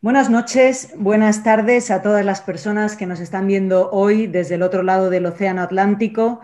[0.00, 4.62] Buenas noches, buenas tardes a todas las personas que nos están viendo hoy desde el
[4.62, 6.38] otro lado del Océano Atlántico.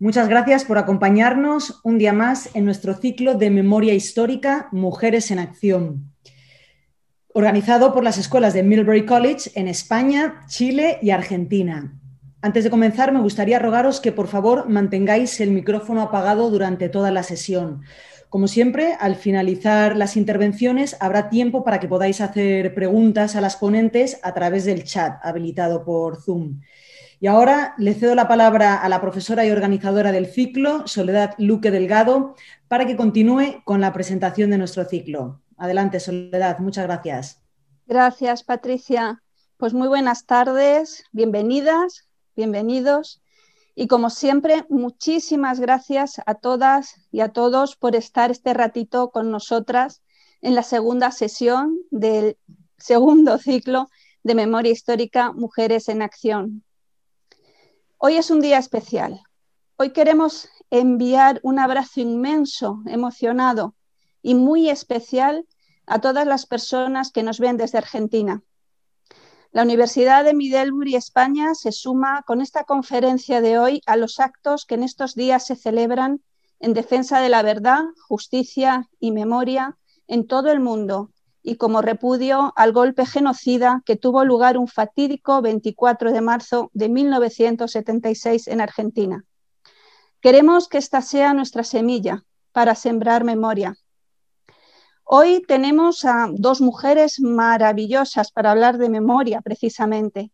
[0.00, 5.38] Muchas gracias por acompañarnos un día más en nuestro ciclo de memoria histórica Mujeres en
[5.38, 6.12] Acción,
[7.32, 11.94] organizado por las escuelas de Millbury College en España, Chile y Argentina.
[12.42, 17.12] Antes de comenzar, me gustaría rogaros que por favor mantengáis el micrófono apagado durante toda
[17.12, 17.82] la sesión.
[18.28, 23.56] Como siempre, al finalizar las intervenciones habrá tiempo para que podáis hacer preguntas a las
[23.56, 26.60] ponentes a través del chat habilitado por Zoom.
[27.20, 31.70] Y ahora le cedo la palabra a la profesora y organizadora del ciclo, Soledad Luque
[31.70, 32.36] Delgado,
[32.68, 35.40] para que continúe con la presentación de nuestro ciclo.
[35.56, 37.42] Adelante, Soledad, muchas gracias.
[37.86, 39.22] Gracias, Patricia.
[39.56, 43.22] Pues muy buenas tardes, bienvenidas, bienvenidos.
[43.80, 49.30] Y como siempre, muchísimas gracias a todas y a todos por estar este ratito con
[49.30, 50.02] nosotras
[50.40, 52.38] en la segunda sesión del
[52.76, 53.88] segundo ciclo
[54.24, 56.64] de Memoria Histórica Mujeres en Acción.
[57.98, 59.20] Hoy es un día especial.
[59.76, 63.76] Hoy queremos enviar un abrazo inmenso, emocionado
[64.22, 65.46] y muy especial
[65.86, 68.42] a todas las personas que nos ven desde Argentina.
[69.50, 74.66] La Universidad de Middlebury, España, se suma con esta conferencia de hoy a los actos
[74.66, 76.20] que en estos días se celebran
[76.60, 82.52] en defensa de la verdad, justicia y memoria en todo el mundo y como repudio
[82.56, 89.24] al golpe genocida que tuvo lugar un fatídico 24 de marzo de 1976 en Argentina.
[90.20, 93.78] Queremos que esta sea nuestra semilla para sembrar memoria,
[95.10, 100.32] Hoy tenemos a dos mujeres maravillosas para hablar de memoria, precisamente,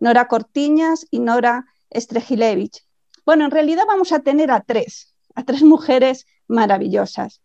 [0.00, 2.82] Nora Cortiñas y Nora Strejilevich.
[3.26, 7.42] Bueno, en realidad vamos a tener a tres, a tres mujeres maravillosas,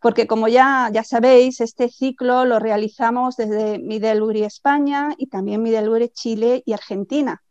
[0.00, 6.08] porque como ya, ya sabéis, este ciclo lo realizamos desde Middlebury, España, y también Middlebury,
[6.08, 7.42] Chile y Argentina.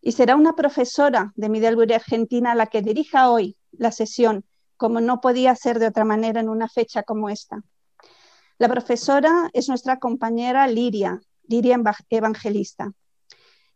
[0.00, 4.46] Y será una profesora de Middlebury, Argentina, la que dirija hoy la sesión,
[4.78, 7.62] como no podía ser de otra manera en una fecha como esta.
[8.58, 11.78] La profesora es nuestra compañera Liria, Liria
[12.08, 12.90] Evangelista.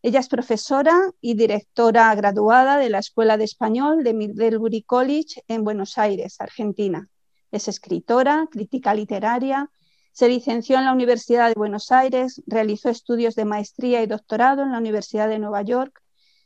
[0.01, 5.65] Ella es profesora y directora graduada de la Escuela de Español de Middlebury College en
[5.65, 7.11] Buenos Aires, Argentina.
[7.51, 9.71] Es escritora, crítica literaria,
[10.13, 14.73] se licenció en la Universidad de Buenos Aires, realizó estudios de maestría y doctorado en
[14.73, 16.03] la Universidad de Nueva York,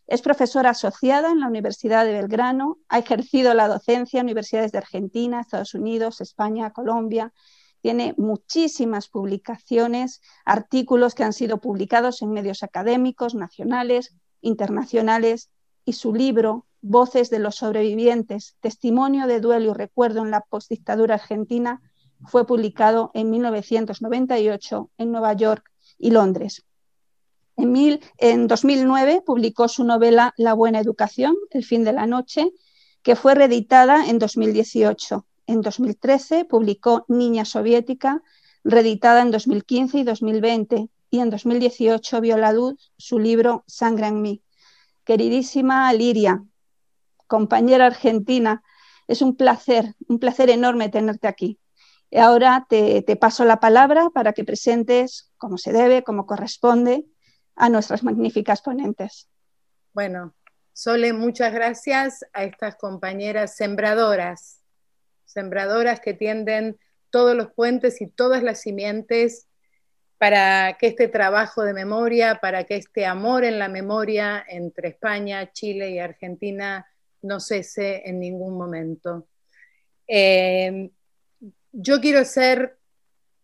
[0.08, 4.78] es profesora asociada en la Universidad de Belgrano, ha ejercido la docencia en universidades de
[4.78, 7.32] Argentina, Estados Unidos, España, Colombia,
[7.84, 15.50] tiene muchísimas publicaciones, artículos que han sido publicados en medios académicos, nacionales, internacionales,
[15.84, 21.16] y su libro, Voces de los sobrevivientes, testimonio de duelo y recuerdo en la postdictadura
[21.16, 21.82] argentina,
[22.26, 26.64] fue publicado en 1998 en Nueva York y Londres.
[27.58, 32.50] En, en 2009 publicó su novela La buena educación, El fin de la noche,
[33.02, 38.22] que fue reeditada en 2018 en 2013 publicó Niña Soviética,
[38.62, 44.22] reeditada en 2015 y 2020, y en 2018 vio la luz su libro Sangre en
[44.22, 44.42] mí.
[45.04, 46.42] Queridísima Liria,
[47.26, 48.62] compañera argentina,
[49.06, 51.60] es un placer, un placer enorme tenerte aquí.
[52.10, 57.04] Y ahora te, te paso la palabra para que presentes como se debe, como corresponde,
[57.56, 59.28] a nuestras magníficas ponentes.
[59.92, 60.34] Bueno,
[60.72, 64.63] Sole, muchas gracias a estas compañeras sembradoras
[65.24, 66.78] sembradoras que tienden
[67.10, 69.48] todos los puentes y todas las simientes
[70.18, 75.52] para que este trabajo de memoria, para que este amor en la memoria entre España,
[75.52, 76.86] Chile y Argentina
[77.22, 79.28] no cese en ningún momento.
[80.06, 80.90] Eh,
[81.72, 82.78] yo quiero hacer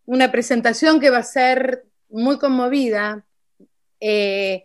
[0.05, 3.27] una presentación que va a ser muy conmovida.
[4.01, 4.65] Eh,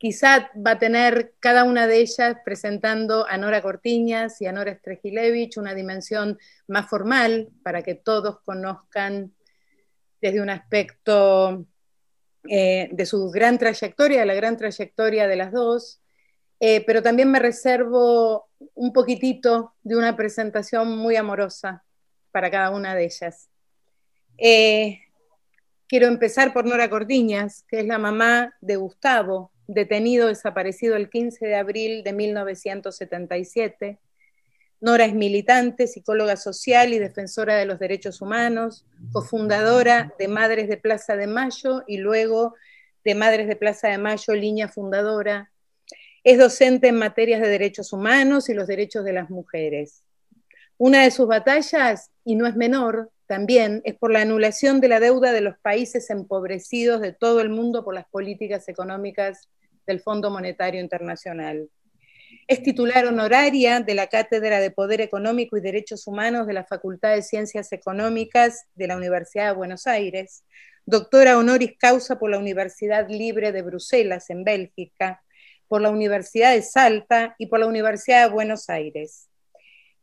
[0.00, 4.74] Quizá va a tener cada una de ellas presentando a Nora Cortiñas y a Nora
[4.74, 9.34] Strejilevich una dimensión más formal para que todos conozcan
[10.22, 11.66] desde un aspecto
[12.48, 16.00] eh, de su gran trayectoria, de la gran trayectoria de las dos,
[16.60, 21.84] eh, pero también me reservo un poquitito de una presentación muy amorosa
[22.30, 23.50] para cada una de ellas.
[24.38, 25.00] Eh,
[25.86, 31.46] quiero empezar por Nora Cortiñas, que es la mamá de Gustavo, detenido desaparecido el 15
[31.46, 33.98] de abril de 1977.
[34.80, 40.76] Nora es militante, psicóloga social y defensora de los derechos humanos, cofundadora de Madres de
[40.76, 42.54] Plaza de Mayo y luego
[43.04, 45.50] de Madres de Plaza de Mayo, línea fundadora.
[46.24, 50.02] Es docente en materias de derechos humanos y los derechos de las mujeres.
[50.78, 54.98] Una de sus batallas, y no es menor, también es por la anulación de la
[54.98, 59.48] deuda de los países empobrecidos de todo el mundo por las políticas económicas
[59.86, 61.68] del Fondo Monetario Internacional.
[62.46, 67.14] Es titular honoraria de la Cátedra de Poder Económico y Derechos Humanos de la Facultad
[67.14, 70.44] de Ciencias Económicas de la Universidad de Buenos Aires,
[70.86, 75.22] doctora honoris causa por la Universidad Libre de Bruselas, en Bélgica,
[75.68, 79.28] por la Universidad de Salta y por la Universidad de Buenos Aires.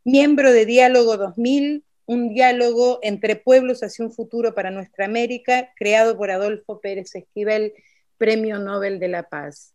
[0.04, 6.18] Miembro de Diálogo 2000 un diálogo entre pueblos hacia un futuro para nuestra América, creado
[6.18, 7.74] por Adolfo Pérez Esquivel,
[8.18, 9.74] Premio Nobel de la Paz.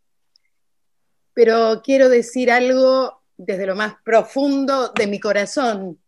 [1.35, 5.99] Pero quiero decir algo desde lo más profundo de mi corazón.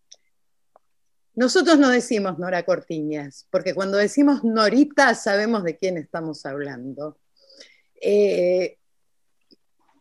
[1.35, 7.19] Nosotros no decimos Nora Cortiñas, porque cuando decimos Norita sabemos de quién estamos hablando.
[8.01, 8.79] Eh,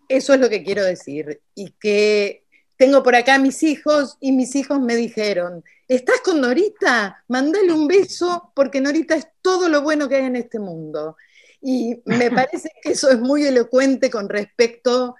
[0.08, 1.42] eso es lo que quiero decir.
[1.56, 2.46] Y que
[2.78, 7.24] tengo por acá a mis hijos y mis hijos me dijeron, ¿estás con Norita?
[7.28, 11.16] Mándale un beso porque Norita es todo lo bueno que hay en este mundo.
[11.64, 15.16] Y me parece que eso es muy elocuente con respecto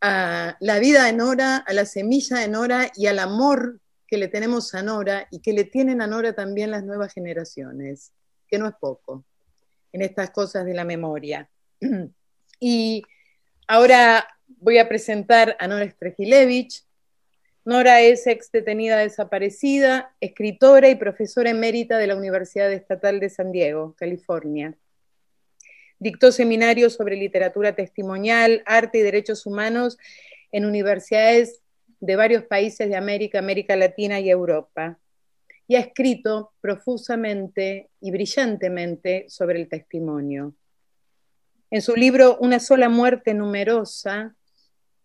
[0.00, 4.28] a la vida de Nora, a la semilla de Nora y al amor que le
[4.28, 8.12] tenemos a Nora y que le tienen a Nora también las nuevas generaciones,
[8.46, 9.24] que no es poco
[9.92, 11.48] en estas cosas de la memoria.
[12.60, 13.04] Y
[13.68, 16.82] ahora voy a presentar a Nora Strejilevich,
[17.64, 23.52] Nora es ex detenida desaparecida, escritora y profesora emérita de la Universidad Estatal de San
[23.52, 24.74] Diego, California.
[25.98, 29.98] Dictó seminarios sobre literatura testimonial, arte y derechos humanos
[30.52, 31.60] en universidades
[32.00, 34.98] de varios países de América, América Latina y Europa.
[35.66, 40.54] Y ha escrito profusamente y brillantemente sobre el testimonio.
[41.70, 44.34] En su libro Una sola muerte numerosa,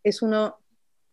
[0.03, 0.59] es uno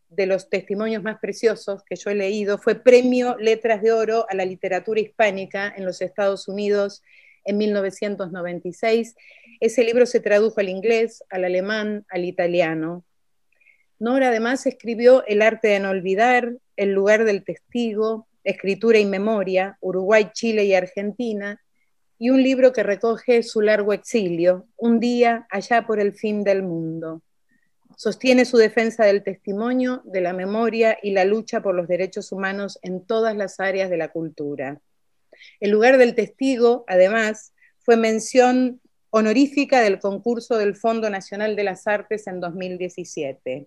[0.08, 4.34] de los testimonios más preciosos que yo he leído, fue premio Letras de Oro a
[4.34, 7.02] la literatura hispánica en los Estados Unidos
[7.44, 9.14] en 1996.
[9.60, 13.04] Ese libro se tradujo al inglés, al alemán, al italiano.
[13.98, 19.76] Nora además escribió El arte de no olvidar, El lugar del testigo, Escritura y memoria,
[19.81, 21.60] Uruguay, Chile y Argentina,
[22.19, 26.62] y un libro que recoge su largo exilio, Un día allá por el fin del
[26.62, 27.22] mundo.
[27.96, 32.78] Sostiene su defensa del testimonio, de la memoria y la lucha por los derechos humanos
[32.81, 34.81] en todas las áreas de la cultura.
[35.60, 41.87] El lugar del testigo, además, fue mención honorífica del concurso del Fondo Nacional de las
[41.87, 43.66] Artes en 2017.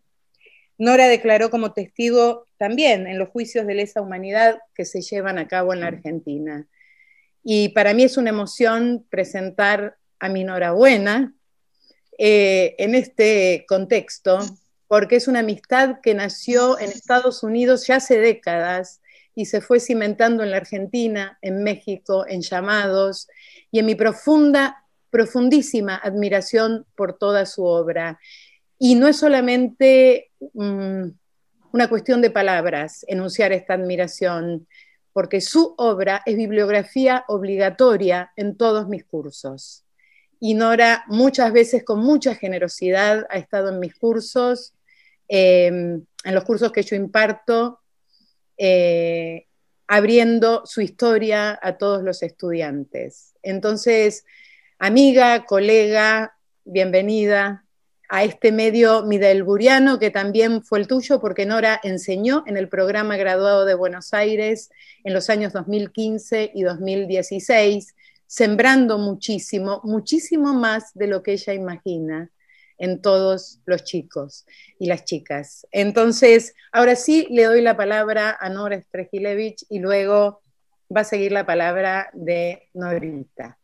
[0.78, 5.48] Nora declaró como testigo también en los juicios de lesa humanidad que se llevan a
[5.48, 6.68] cabo en la Argentina.
[7.44, 11.34] Y para mí es una emoción presentar a mi Buena,
[12.18, 14.40] eh, en este contexto,
[14.88, 19.02] porque es una amistad que nació en Estados Unidos ya hace décadas
[19.36, 23.28] y se fue cimentando en la Argentina, en México, en llamados
[23.72, 28.20] y en mi profunda, profundísima admiración por toda su obra.
[28.80, 31.08] Y no es solamente mm,
[31.72, 34.68] una cuestión de palabras enunciar esta admiración,
[35.12, 39.84] porque su obra es bibliografía obligatoria en todos mis cursos
[40.46, 44.74] y Nora muchas veces con mucha generosidad ha estado en mis cursos,
[45.30, 47.80] em, en los cursos que yo imparto,
[48.58, 49.48] eh,
[49.88, 53.34] abriendo su historia a todos los estudiantes.
[53.42, 54.26] Entonces,
[54.80, 57.66] amiga, colega, bienvenida
[58.10, 63.18] a este medio midelburiano que también fue el tuyo, porque Nora enseñó en el programa
[63.18, 64.70] graduado de Buenos Aires
[65.04, 67.96] en los años 2015 y 2016
[68.28, 72.32] sembrando muchísimo, muchísimo más de lo que ella imagina
[72.84, 74.46] en todos los chicos
[74.78, 75.66] y las chicas.
[75.72, 80.42] Entonces, ahora sí le doy la palabra a Nora Strejilevich y luego
[80.94, 83.58] va a seguir la palabra de Norita.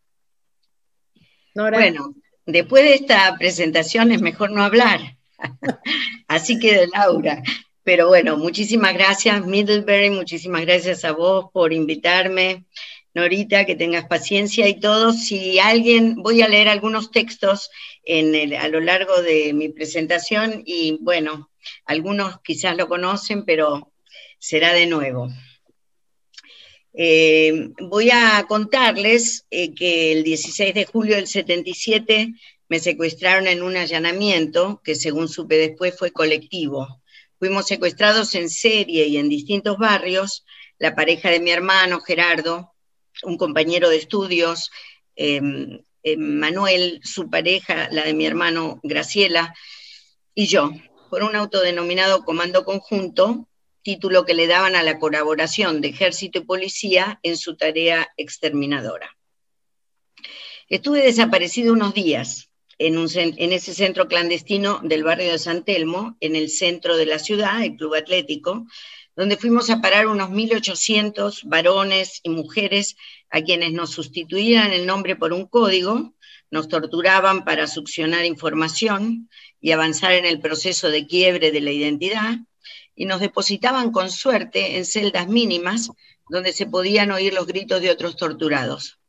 [1.54, 5.02] Bueno, después de esta presentación es mejor no hablar.
[6.30, 7.44] Así que de Laura.
[7.84, 12.64] Pero bueno, muchísimas gracias, Middlebury, muchísimas gracias a vos por invitarme.
[13.20, 15.14] Norita, que tengas paciencia y todo.
[15.14, 17.70] Si alguien, voy a leer algunos textos
[18.04, 21.52] en a lo largo de mi presentación y bueno,
[21.86, 23.92] algunos quizás lo conocen, pero
[24.40, 25.30] será de nuevo.
[26.94, 32.34] Eh, voy a contarles eh, que el 16 de julio del 77
[32.68, 37.02] me secuestraron en un allanamiento que según supe después fue colectivo.
[37.38, 40.46] Fuimos secuestrados en serie y en distintos barrios,
[40.78, 42.74] la pareja de mi hermano Gerardo,
[43.24, 44.72] un compañero de estudios,
[45.16, 49.54] em, em, Manuel, su pareja, la de mi hermano Graciela,
[50.34, 50.72] y yo,
[51.10, 53.50] por un autodenominado comando conjunto,
[53.82, 59.18] título que le daban a la colaboración de ejército y policía en su tarea exterminadora.
[60.68, 66.36] Estuve desaparecido unos días en, en, ese centro clandestino del barrio de San Telmo, en
[66.36, 68.66] el centro de la ciudad, el Club Atlético,
[69.20, 72.96] donde fuimos a parar unos 1.800 varones y mujeres
[73.30, 76.14] a quienes nos sustituían el nombre por un código,
[76.50, 82.38] nos torturaban para succionar información y avanzar en el proceso de quiebre de la identidad,
[82.96, 85.92] y nos depositaban con suerte en celdas mínimas
[86.30, 89.00] donde se podían oír los gritos de otros torturados.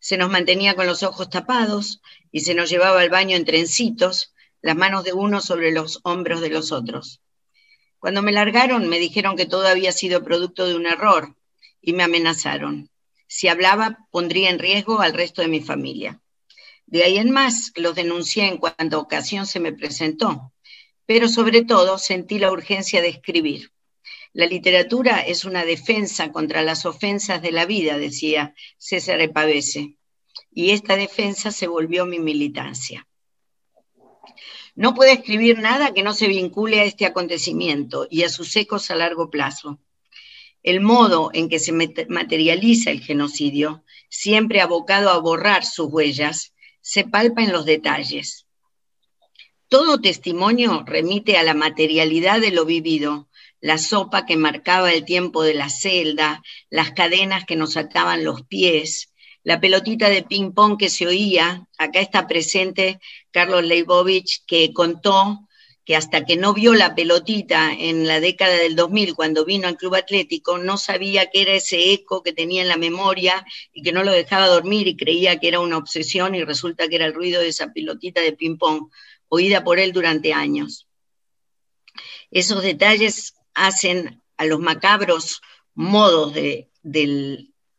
[0.00, 4.32] Se nos mantenía con los ojos tapados y se nos llevaba al baño en trencitos,
[4.62, 7.20] las manos de uno sobre los hombros de los otros.
[8.02, 11.36] Cuando me largaron me dijeron que todo había sido producto de un error
[11.80, 12.90] y me amenazaron.
[13.28, 16.20] Si hablaba pondría en riesgo al resto de mi familia.
[16.86, 20.52] De ahí en más los denuncié en cuanto ocasión se me presentó
[21.06, 23.70] pero sobre todo sentí la urgencia de escribir.
[24.32, 29.98] La literatura es una defensa contra las ofensas de la vida, decía César Epavese,
[30.50, 33.06] y esta defensa se volvió mi militancia.
[34.74, 38.90] No puedo escribir nada que no se vincule a este acontecimiento y a sus ecos
[38.90, 39.78] a largo plazo.
[40.62, 47.04] El modo en que se materializa el genocidio, siempre abocado a borrar sus huellas, se
[47.04, 48.46] palpa en los detalles.
[49.68, 53.28] Todo testimonio remite a la materialidad de lo vivido,
[53.60, 58.42] la sopa que marcaba el tiempo de la celda, las cadenas que nos ataban los
[58.42, 59.11] pies,
[59.44, 61.66] la pelotita de ping-pong que se oía.
[61.78, 65.48] Acá está presente Carlos Leibovich, que contó
[65.84, 69.76] que hasta que no vio la pelotita en la década del 2000, cuando vino al
[69.76, 73.90] Club Atlético, no sabía qué era ese eco que tenía en la memoria y que
[73.92, 77.14] no lo dejaba dormir y creía que era una obsesión y resulta que era el
[77.14, 78.90] ruido de esa pelotita de ping-pong
[79.28, 80.86] oída por él durante años.
[82.30, 85.40] Esos detalles hacen a los macabros
[85.74, 86.68] modos de,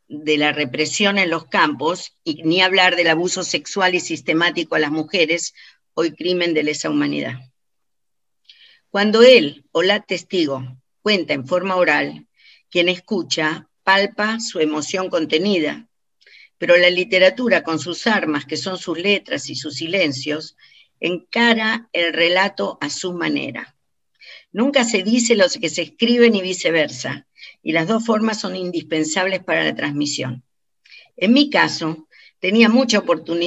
[0.08, 4.78] de la represión en los campos, y ni hablar del abuso sexual y sistemático a
[4.78, 5.54] las mujeres,
[5.94, 7.38] hoy crimen de lesa humanidad.
[8.90, 10.62] Cuando él o la testigo
[11.02, 12.26] cuenta en forma oral,
[12.70, 15.88] quien escucha palpa su emoción contenida,
[16.58, 20.56] pero la literatura con sus armas, que son sus letras y sus silencios,
[21.00, 23.76] encara el relato a su manera.
[24.52, 27.26] Nunca se dice lo que se escribe ni viceversa,
[27.64, 30.44] y las dos formas son indispensables para la transmisión.
[31.16, 32.06] En mi caso,
[32.38, 33.02] tenía mucha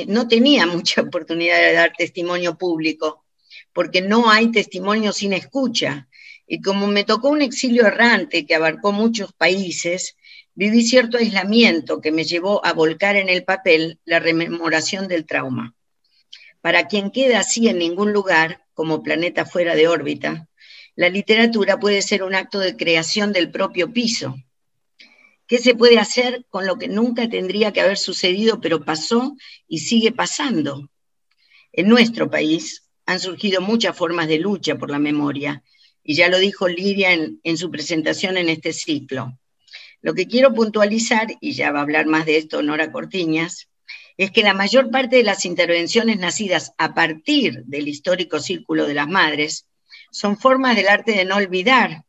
[0.08, 3.24] no tenía mucha oportunidad de dar testimonio público,
[3.72, 6.10] porque no hay testimonio sin escucha.
[6.48, 10.18] Y como me tocó un exilio errante que abarcó muchos países,
[10.56, 15.76] viví cierto aislamiento que me llevó a volcar en el papel la rememoración del trauma.
[16.62, 20.48] Para quien queda así en ningún lugar, como planeta fuera de órbita,
[20.98, 24.36] la literatura puede ser un acto de creación del propio piso.
[25.46, 29.38] ¿Qué se puede hacer con lo que nunca tendría que haber sucedido, pero pasó
[29.68, 30.90] y sigue pasando?
[31.72, 35.64] En nuestro país han surgido muchas formas de lucha por la memoria,
[36.04, 39.38] y ya lo dijo Lidia en, su presentación en este ciclo.
[40.02, 43.70] Lo que quiero puntualizar, y ya va a hablar más de esto Nora Cortiñas,
[44.18, 48.96] es que la mayor parte de las intervenciones nacidas a partir del histórico círculo de
[48.96, 49.68] las madres
[50.12, 52.04] son formas del arte de no olvidar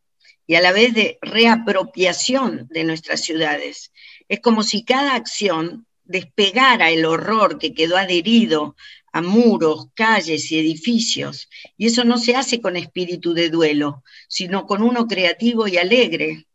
[0.46, 3.92] y a la vez de reapropiación de nuestras ciudades.
[4.28, 8.76] Es como si cada acción despegara el horror que quedó adherido
[9.12, 11.48] a muros, calles y edificios.
[11.76, 16.46] Y eso no se hace con espíritu de duelo, sino con uno creativo y alegre,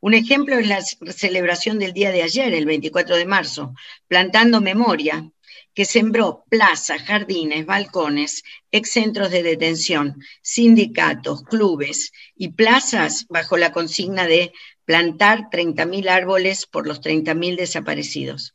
[0.00, 3.74] un ejemplo es la celebración del día de ayer, el 24 de marzo,
[4.06, 5.30] Plantando Memoria,
[5.76, 8.42] que sembró plazas, jardines, balcones,
[8.72, 14.54] excentros de detención, sindicatos, clubes y plazas bajo la consigna de
[14.86, 18.54] plantar 30.000 árboles por los 30.000 desaparecidos.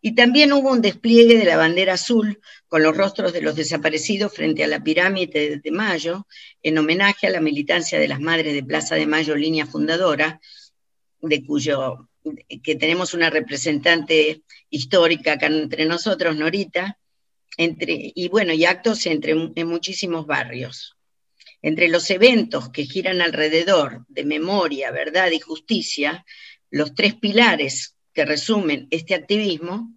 [0.00, 4.32] Y también hubo un despliegue de la bandera azul con los rostros de los desaparecidos
[4.32, 6.28] frente a la pirámide de Mayo,
[6.62, 10.40] en homenaje a la militancia de las Madres de Plaza de Mayo, línea fundadora,
[11.20, 12.08] de cuyo,
[12.62, 16.98] que tenemos una representante histórica entre nosotros, Norita,
[17.56, 20.96] entre, y bueno, y actos entre, en muchísimos barrios.
[21.62, 26.24] Entre los eventos que giran alrededor de memoria, verdad y justicia,
[26.70, 29.92] los tres pilares que resumen este activismo,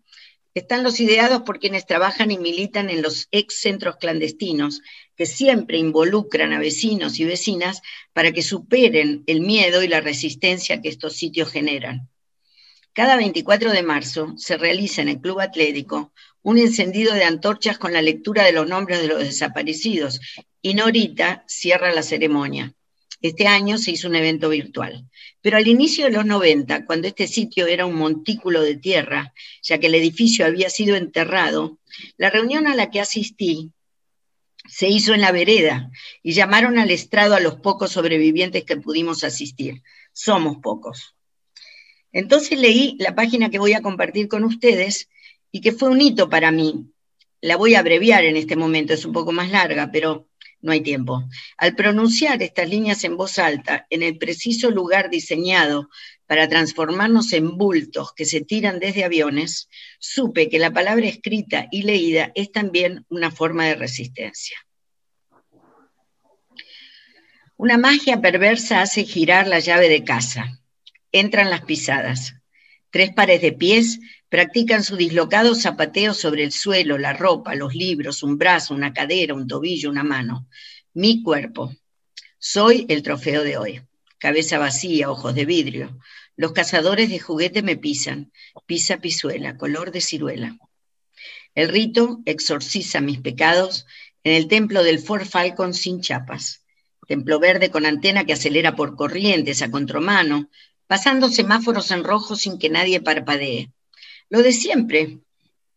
[0.54, 4.82] están los ideados por quienes trabajan y militan en los ex centros clandestinos,
[5.16, 7.82] que siempre involucran a vecinos y vecinas
[8.14, 12.10] para que superen el miedo y la resistencia que estos sitios generan.
[12.94, 17.92] Cada 24 de marzo se realiza en el Club Atlético un encendido de antorchas con
[17.92, 20.22] la lectura de los nombres de los desaparecidos
[20.62, 22.76] y Norita cierra la ceremonia.
[23.20, 25.10] Este año se hizo un evento virtual.
[25.42, 29.34] Pero al inicio de los 90, cuando este sitio era un montículo de tierra,
[29.64, 31.80] ya que el edificio había sido enterrado,
[32.18, 33.72] la reunión a la que asistí
[34.70, 35.90] se hizo en la vereda
[36.22, 39.82] y llamaron al estrado a los pocos sobrevivientes que pudimos asistir.
[40.12, 41.16] Somos pocos.
[42.14, 45.10] Entonces leí la página que voy a compartir con ustedes
[45.52, 46.86] y que fue un hito para mí.
[47.42, 50.30] La voy a abreviar en este momento, es un poco más larga, pero
[50.62, 51.28] no hay tiempo.
[51.58, 55.90] Al pronunciar estas líneas en voz alta, en el preciso lugar diseñado
[56.26, 59.68] para transformarnos en bultos que se tiran desde aviones,
[60.00, 64.58] supe que la palabra escrita y leída es también una forma de resistencia.
[67.58, 70.63] Una magia perversa hace girar la llave de casa.
[71.16, 72.34] Entran las pisadas.
[72.90, 78.24] Tres pares de pies practican su dislocado zapateo sobre el suelo, la ropa, los libros,
[78.24, 80.48] un brazo, una cadera, un tobillo, una mano.
[80.94, 81.72] Mi cuerpo.
[82.40, 83.82] Soy el trofeo de hoy.
[84.18, 86.00] Cabeza vacía, ojos de vidrio.
[86.36, 88.32] Los cazadores de juguete me pisan.
[88.66, 90.58] Pisa pisuela, color de ciruela.
[91.54, 93.86] El rito exorciza mis pecados
[94.24, 96.66] en el templo del Fort Falcon sin chapas.
[97.08, 100.50] Templo verde con antena que acelera por corrientes a contramano,
[100.94, 103.72] pasando semáforos en rojo sin que nadie parpadee.
[104.30, 105.22] Lo de siempre,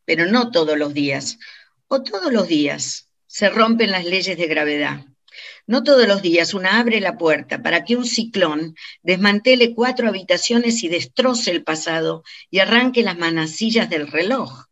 [0.05, 1.39] pero no todos los días.
[1.89, 5.07] O todos los días se rompen las leyes de gravedad.
[5.67, 10.85] No todos los días una abre la puerta para que un ciclón desmantele cuatro habitaciones
[10.85, 14.67] y destroce el pasado y arranque las manacillas del reloj.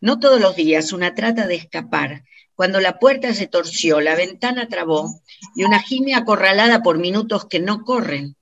[0.00, 2.24] No todos los días una trata de escapar
[2.56, 5.22] cuando la puerta se torció, la ventana trabó
[5.54, 8.34] y una gime acorralada por minutos que no corren.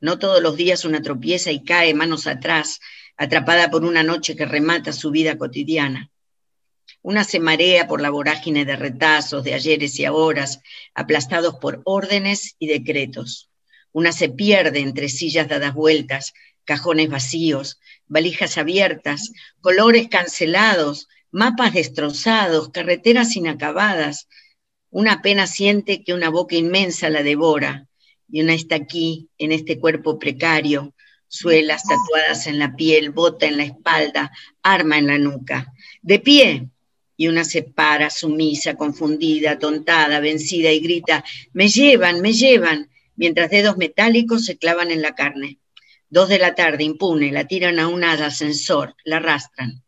[0.00, 2.80] No todos los días una tropieza y cae manos atrás,
[3.16, 6.10] atrapada por una noche que remata su vida cotidiana.
[7.02, 10.60] Una se marea por la vorágine de retazos, de ayeres y ahoras,
[10.94, 13.50] aplastados por órdenes y decretos.
[13.92, 16.32] Una se pierde entre sillas dadas vueltas,
[16.64, 24.28] cajones vacíos, valijas abiertas, colores cancelados, mapas destrozados, carreteras inacabadas.
[24.90, 27.88] Una apenas siente que una boca inmensa la devora,
[28.28, 30.94] y una está aquí, en este cuerpo precario,
[31.28, 34.30] suelas tatuadas en la piel, bota en la espalda,
[34.62, 35.72] arma en la nuca.
[36.02, 36.68] De pie,
[37.16, 43.50] y una se para, sumisa, confundida, tontada, vencida, y grita, me llevan, me llevan, mientras
[43.50, 45.58] dedos metálicos se clavan en la carne.
[46.10, 49.82] Dos de la tarde, impune, la tiran a un ascensor, la arrastran.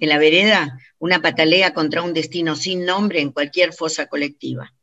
[0.00, 4.74] En la vereda, una patalea contra un destino sin nombre en cualquier fosa colectiva.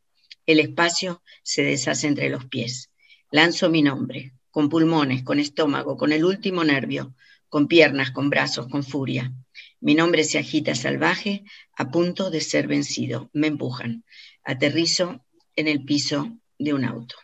[0.45, 2.90] El espacio se deshace entre los pies.
[3.33, 7.15] Lanzo mi nombre, con pulmones, con estómago, con el último nervio,
[7.47, 9.31] con piernas, con brazos, con furia.
[9.79, 11.45] Mi nombre se agita salvaje,
[11.77, 13.29] a punto de ser vencido.
[13.31, 14.03] Me empujan.
[14.43, 17.15] Aterrizo en el piso de un auto.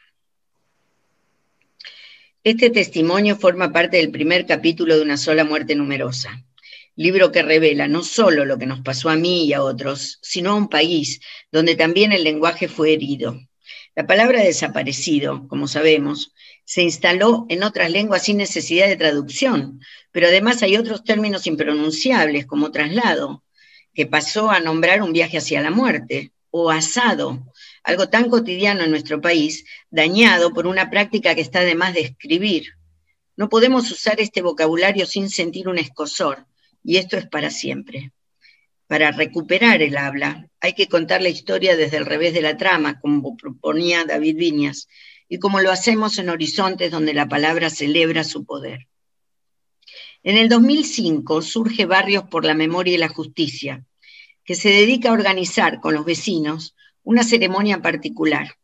[2.41, 6.45] Este testimonio forma parte del primer capítulo de Una sola muerte numerosa,
[6.95, 10.51] libro que revela no solo lo que nos pasó a mí y a otros, sino
[10.51, 11.19] a un país
[11.51, 13.37] donde también el lenguaje fue herido,
[13.97, 16.31] la palabra desaparecido, como sabemos,
[16.65, 19.81] se instaló en otras lenguas sin necesidad de traducción,
[20.11, 23.43] pero además hay otros términos impronunciables, como traslado,
[23.95, 27.51] que pasó a nombrar un viaje hacia la muerte, o asado,
[27.83, 32.01] algo tan cotidiano en nuestro país, dañado por una práctica que está de más de
[32.01, 32.73] escribir.
[33.35, 36.45] No podemos usar este vocabulario sin sentir un escosor,
[36.83, 38.11] y esto es para siempre.
[38.87, 42.99] Para recuperar el habla, hay que contar la historia desde el revés de la trama,
[43.01, 44.87] como proponía David Viñas,
[45.27, 48.87] y como lo hacemos en Horizontes, donde la palabra celebra su poder.
[50.23, 53.85] En el 2005 surge Barrios por la Memoria y la Justicia,
[54.45, 56.73] que se dedica a organizar con los vecinos
[57.03, 58.55] una ceremonia particular.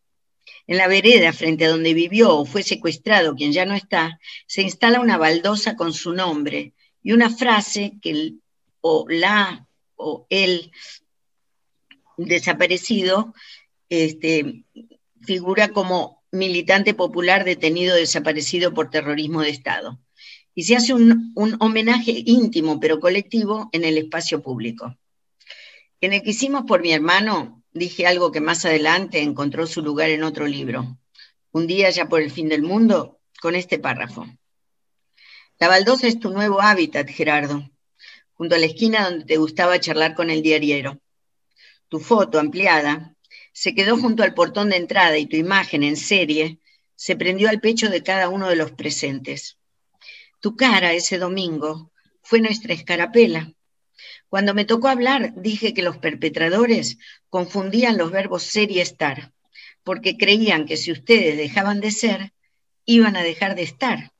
[0.67, 4.61] En la vereda frente a donde vivió o fue secuestrado quien ya no está, se
[4.61, 8.35] instala una baldosa con su nombre y una frase que
[8.79, 10.71] o la o el
[12.17, 13.33] desaparecido
[13.89, 14.63] este,
[15.21, 19.99] figura como militante popular detenido desaparecido por terrorismo de Estado.
[20.55, 24.97] Y se hace un, un homenaje íntimo pero colectivo en el espacio público.
[26.01, 30.09] En el que hicimos por mi hermano, dije algo que más adelante encontró su lugar
[30.09, 30.97] en otro libro.
[31.51, 34.25] Un día ya por el fin del mundo, con este párrafo.
[35.59, 37.72] La baldosa es tu nuevo hábitat, Gerardo
[38.43, 40.99] junto a la esquina donde te gustaba charlar con el diariero.
[41.87, 43.15] Tu foto ampliada
[43.53, 46.59] se quedó junto al portón de entrada y tu imagen en serie
[46.93, 49.57] se prendió al pecho de cada uno de los presentes.
[50.41, 53.53] Tu cara ese domingo fue nuestra escarapela.
[54.27, 56.97] Cuando me tocó hablar, dije que los perpetradores
[57.29, 59.31] confundían los verbos ser y estar.
[59.85, 62.33] porque creían que si ustedes dejaban de ser,
[62.83, 64.11] iban a dejar de estar.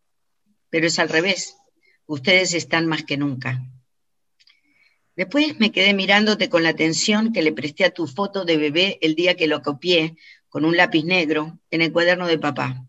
[0.69, 1.57] Pero es al revés,
[2.05, 3.61] ustedes están más que nunca.
[5.15, 8.97] Después me quedé mirándote con la atención que le presté a tu foto de bebé
[9.01, 10.15] el día que lo copié
[10.49, 12.85] con un lápiz negro en el cuaderno de papá.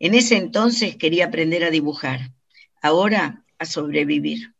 [0.00, 2.32] En ese entonces quería aprender a dibujar,
[2.80, 4.54] ahora a sobrevivir.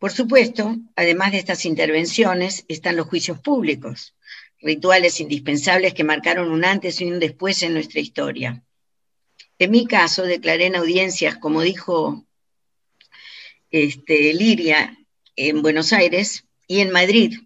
[0.00, 4.16] Por supuesto, además de estas intervenciones, están los juicios públicos,
[4.60, 8.64] rituales indispensables que marcaron un antes y un después en nuestra historia.
[9.60, 12.26] En mi caso, declaré en audiencias, como dijo
[13.72, 14.96] este, Liria,
[15.34, 17.38] en Buenos Aires y en Madrid,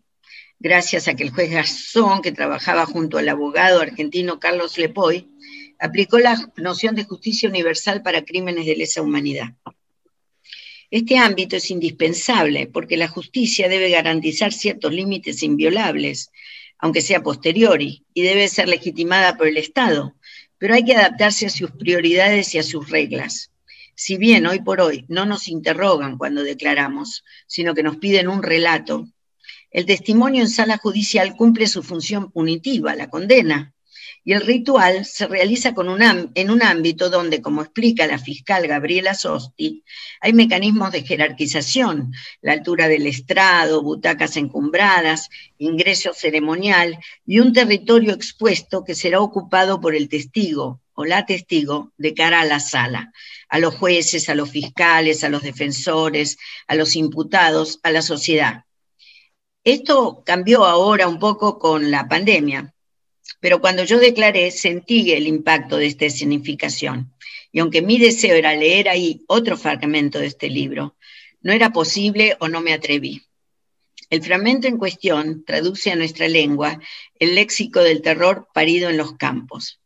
[0.58, 5.28] gracias a que el juez Garzón, que trabajaba junto al abogado argentino Carlos Lepoy,
[5.78, 9.54] aplicó la noción de justicia universal para crímenes de lesa humanidad.
[10.90, 16.30] Este ámbito es indispensable porque la justicia debe garantizar ciertos límites inviolables,
[16.78, 20.16] aunque sea posteriori, y debe ser legitimada por el Estado,
[20.58, 23.50] pero hay que adaptarse a sus prioridades y a sus reglas.
[23.98, 28.42] Si bien hoy por hoy no nos interrogan cuando declaramos, sino que nos piden un
[28.42, 29.08] relato,
[29.70, 33.74] el testimonio en sala judicial cumple su función punitiva, la condena,
[34.22, 35.72] y el ritual se realiza
[36.34, 39.82] en un ámbito donde, como explica la fiscal Gabriela Sosti,
[40.20, 48.12] hay mecanismos de jerarquización, la altura del estrado, butacas encumbradas, ingreso ceremonial y un territorio
[48.12, 53.12] expuesto que será ocupado por el testigo o la testigo de cara a la sala,
[53.48, 58.64] a los jueces, a los fiscales, a los defensores, a los imputados, a la sociedad.
[59.64, 62.72] Esto cambió ahora un poco con la pandemia,
[63.40, 67.12] pero cuando yo declaré sentí el impacto de esta significación.
[67.52, 70.96] Y aunque mi deseo era leer ahí otro fragmento de este libro,
[71.40, 73.22] no era posible o no me atreví.
[74.08, 76.78] El fragmento en cuestión traduce a nuestra lengua
[77.18, 79.80] el léxico del terror parido en los campos.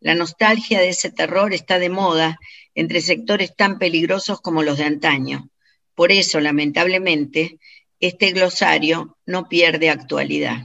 [0.00, 2.40] La nostalgia de ese terror está de moda
[2.74, 5.50] entre sectores tan peligrosos como los de antaño.
[5.94, 7.58] Por eso, lamentablemente,
[8.00, 10.64] este glosario no pierde actualidad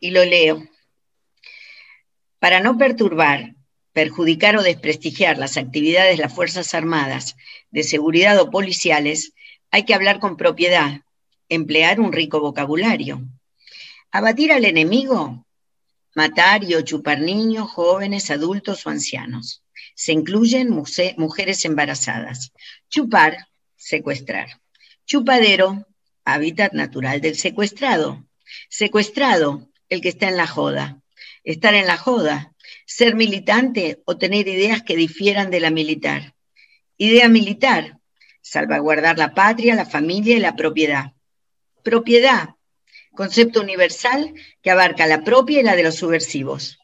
[0.00, 0.66] y lo leo.
[2.38, 3.54] Para no perturbar,
[3.92, 7.36] perjudicar o desprestigiar las actividades de las Fuerzas Armadas,
[7.70, 9.34] de seguridad o policiales,
[9.70, 11.02] hay que hablar con propiedad,
[11.48, 13.20] emplear un rico vocabulario.
[14.10, 15.46] Abatir al enemigo,
[16.14, 19.62] matar y o chupar niños, jóvenes, adultos o ancianos.
[20.00, 22.54] Se incluyen mujeres embarazadas.
[22.88, 24.48] Chupar, secuestrar.
[25.04, 25.86] Chupadero,
[26.24, 28.26] hábitat natural del secuestrado.
[28.70, 31.02] Secuestrado, el que está en la joda.
[31.44, 32.54] Estar en la joda,
[32.86, 36.34] ser militante o tener ideas que difieran de la militar.
[36.96, 37.98] Idea militar,
[38.40, 41.12] salvaguardar la patria, la familia y la propiedad.
[41.82, 42.54] Propiedad,
[43.12, 44.32] concepto universal
[44.62, 46.78] que abarca la propia y la de los subversivos.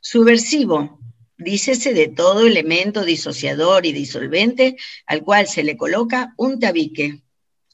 [0.00, 1.01] Subversivo,
[1.42, 4.76] dícese de todo elemento disociador y disolvente
[5.06, 7.20] al cual se le coloca un tabique.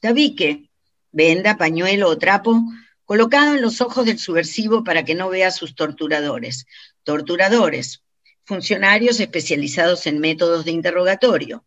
[0.01, 0.69] Tabique,
[1.11, 2.61] venda, pañuelo o trapo
[3.05, 6.67] colocado en los ojos del subversivo para que no vea a sus torturadores.
[7.03, 8.03] Torturadores,
[8.43, 11.65] funcionarios especializados en métodos de interrogatorio.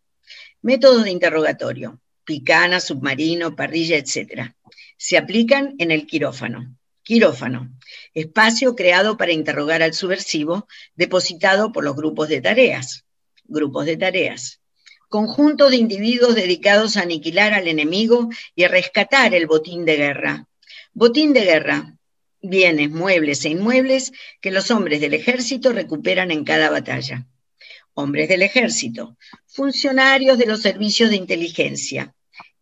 [0.61, 4.53] Métodos de interrogatorio, picana, submarino, parrilla, etc.
[4.97, 6.77] Se aplican en el quirófano.
[7.03, 7.69] Quirófano,
[8.13, 13.05] espacio creado para interrogar al subversivo, depositado por los grupos de tareas.
[13.43, 14.61] Grupos de tareas.
[15.09, 20.47] Conjunto de individuos dedicados a aniquilar al enemigo y a rescatar el botín de guerra,
[20.95, 21.97] Botín de guerra,
[22.39, 27.25] bienes, muebles e inmuebles que los hombres del ejército recuperan en cada batalla.
[27.95, 32.13] Hombres del ejército, funcionarios de los servicios de inteligencia.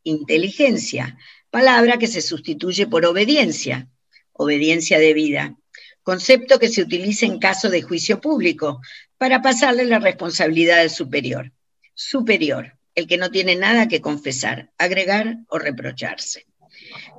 [0.03, 1.17] Inteligencia,
[1.49, 3.89] palabra que se sustituye por obediencia,
[4.33, 5.55] obediencia debida,
[6.03, 8.81] concepto que se utiliza en caso de juicio público
[9.17, 11.51] para pasarle la responsabilidad al superior.
[11.93, 16.45] Superior, el que no tiene nada que confesar, agregar o reprocharse.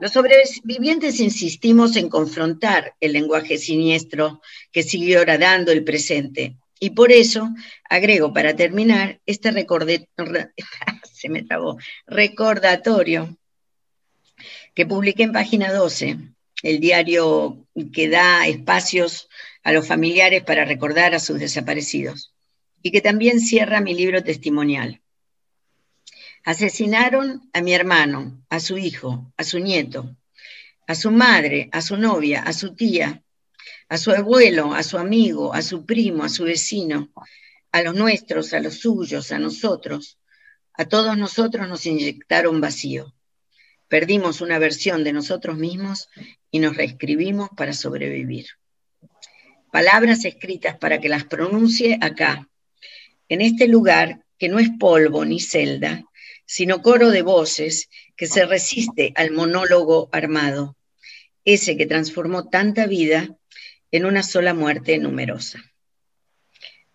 [0.00, 4.40] Los sobrevivientes insistimos en confrontar el lenguaje siniestro
[4.72, 6.56] que siguió horadando el presente.
[6.80, 7.48] Y por eso
[7.88, 9.52] agrego para terminar este
[11.12, 11.46] se me
[12.06, 13.38] recordatorio
[14.74, 16.18] que publiqué en página 12,
[16.62, 19.28] el diario que da espacios
[19.62, 22.32] a los familiares para recordar a sus desaparecidos,
[22.82, 25.00] y que también cierra mi libro testimonial.
[26.44, 30.16] Asesinaron a mi hermano, a su hijo, a su nieto,
[30.86, 33.22] a su madre, a su novia, a su tía,
[33.88, 37.12] a su abuelo, a su amigo, a su primo, a su vecino,
[37.70, 40.18] a los nuestros, a los suyos, a nosotros.
[40.74, 43.14] A todos nosotros nos inyectaron vacío.
[43.92, 46.08] Perdimos una versión de nosotros mismos
[46.50, 48.46] y nos reescribimos para sobrevivir.
[49.70, 52.48] Palabras escritas para que las pronuncie acá,
[53.28, 56.04] en este lugar que no es polvo ni celda,
[56.46, 60.74] sino coro de voces que se resiste al monólogo armado,
[61.44, 63.28] ese que transformó tanta vida
[63.90, 65.62] en una sola muerte numerosa.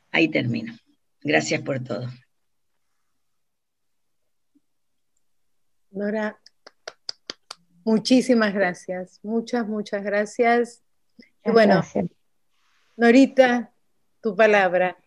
[0.09, 0.75] Ahí termino.
[1.21, 2.09] Gracias por todo.
[5.91, 6.39] Nora,
[7.87, 10.83] muchísimas gracias, muchas, muchas gracias.
[11.45, 11.81] Y bueno,
[12.97, 13.71] Norita,
[14.21, 14.97] tu palabra.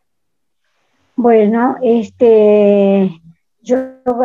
[1.14, 3.20] Bueno, este,
[3.60, 3.76] yo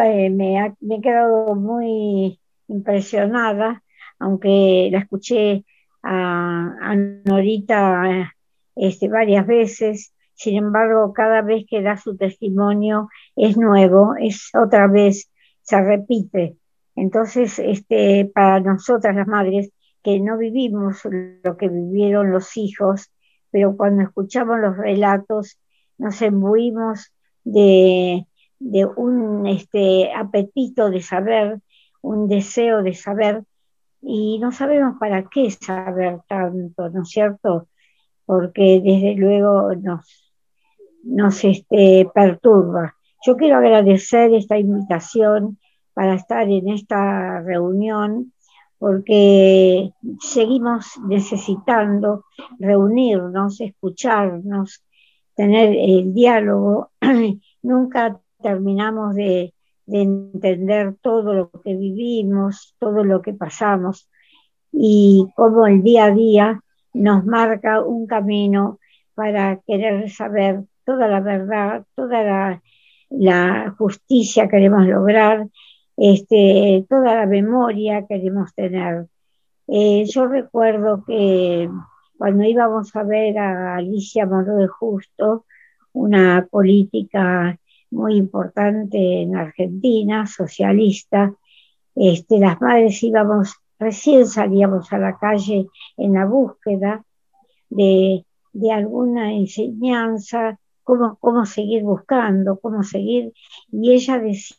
[0.02, 2.40] eh, me, he quedado muy
[2.70, 3.84] impresionada,
[4.20, 5.66] aunque la escuché
[6.02, 8.34] a, Norita
[8.78, 14.88] este, varias veces, sin embargo, cada vez que da su testimonio es nuevo, es otra
[14.88, 15.30] vez,
[15.62, 16.56] se repite.
[16.96, 21.02] Entonces, este, para nosotras las madres, que no vivimos
[21.44, 23.12] lo que vivieron los hijos,
[23.52, 25.58] pero cuando escuchamos los relatos
[25.98, 27.12] nos embuimos
[27.44, 28.26] de,
[28.98, 31.60] un este, apetito de saber,
[32.02, 33.44] un deseo de saber,
[34.02, 37.68] y no sabemos para qué saber tanto, ¿no es cierto?
[38.26, 40.34] Porque desde luego nos,
[41.04, 42.96] nos este, perturba.
[43.26, 45.58] Yo quiero agradecer esta invitación
[45.96, 48.34] para estar en esta reunión
[48.78, 52.26] porque seguimos necesitando
[52.60, 54.84] reunirnos, escucharnos,
[55.34, 56.92] tener el diálogo.
[57.64, 59.54] Nunca terminamos de,
[59.88, 64.10] entender todo lo que vivimos, todo lo que pasamos
[64.72, 66.60] y cómo el día a día
[66.92, 68.80] nos marca un camino
[69.14, 72.64] para querer saber toda la verdad, toda la,
[73.12, 75.48] la justicia queremos lograr
[75.98, 79.08] este, toda la memoria queremos tener.
[79.68, 81.70] Eh, yo recuerdo que
[82.18, 85.46] cuando íbamos a ver a Alicia Moro de Justo,
[85.94, 87.60] una política
[87.92, 91.34] muy importante en Argentina, socialista,
[91.96, 97.04] este, las madres íbamos, recién salíamos a la calle en la búsqueda
[97.70, 98.26] de,
[98.72, 103.34] alguna enseñanza, cómo seguir buscando, cómo seguir,
[103.72, 104.58] y ella decía,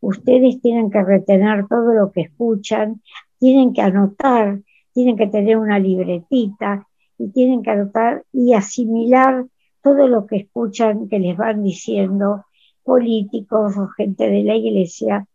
[0.00, 3.02] ustedes tienen que retener todo lo que escuchan,
[3.38, 4.60] tienen que anotar,
[4.92, 6.86] tienen que tener una libretita
[7.18, 9.46] y tienen que anotar y asimilar
[9.82, 12.44] todo lo que escuchan que les van diciendo
[12.82, 15.26] políticos o gente de la iglesia.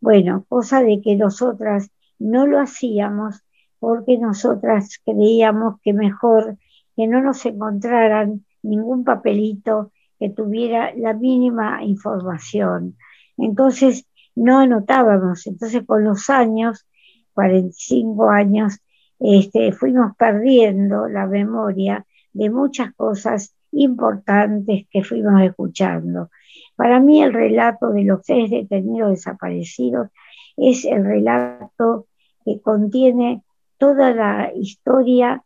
[0.00, 3.42] Bueno, cosa de que nosotras no lo hacíamos
[3.78, 6.58] porque nosotras creíamos que mejor
[6.96, 12.96] que no nos encontraran ningún papelito que tuviera la mínima información.
[13.40, 16.86] Entonces no anotábamos, entonces con los años,
[17.34, 18.78] 45 años,
[19.18, 26.30] este, fuimos perdiendo la memoria de muchas cosas importantes que fuimos escuchando.
[26.76, 30.08] Para mí el relato de los tres detenidos desaparecidos
[30.56, 32.06] es el relato
[32.44, 33.42] que contiene
[33.78, 35.42] toda la historia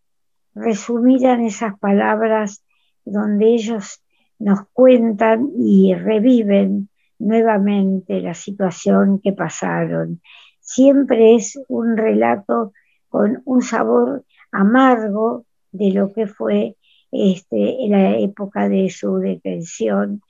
[0.54, 2.64] resumida en esas palabras
[3.04, 4.02] donde ellos
[4.38, 6.88] nos cuentan y reviven
[7.24, 10.20] nuevamente la situación que pasaron.
[10.60, 12.72] Siempre es un relato
[13.08, 16.76] con un sabor amargo de lo que fue
[17.10, 20.20] este, la época de su detención.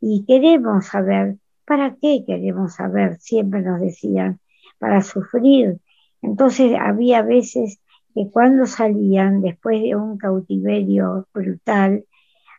[0.00, 3.18] Y queremos saber, ¿para qué queremos saber?
[3.18, 4.40] Siempre nos decían,
[4.78, 5.80] para sufrir.
[6.22, 7.80] Entonces había veces
[8.14, 12.04] que cuando salían después de un cautiverio brutal,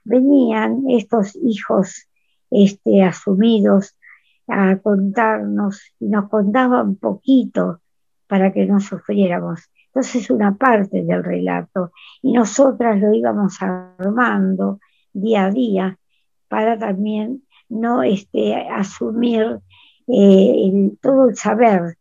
[0.03, 2.07] venían estos hijos
[2.51, 3.95] este, asumidos
[4.47, 7.81] a contarnos y nos contaban poquito
[8.27, 9.69] para que no sufriéramos.
[9.87, 14.79] Entonces una parte del relato y nosotras lo íbamos armando
[15.11, 15.99] día a día
[16.47, 19.59] para también no este, asumir
[20.07, 21.97] eh, todo el saber,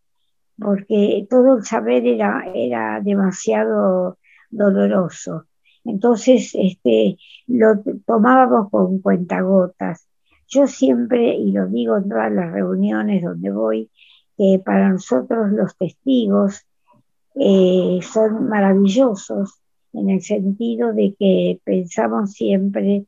[0.58, 4.18] porque todo el saber era, era demasiado
[4.50, 5.46] doloroso.
[5.84, 10.06] Entonces este, lo tomábamos con cuentagotas
[10.48, 13.90] yo siempre, y lo digo en todas las reuniones donde voy,
[14.36, 16.66] que para nosotros los testigos
[17.34, 19.60] eh, son maravillosos
[19.92, 23.06] en el sentido de que pensamos siempre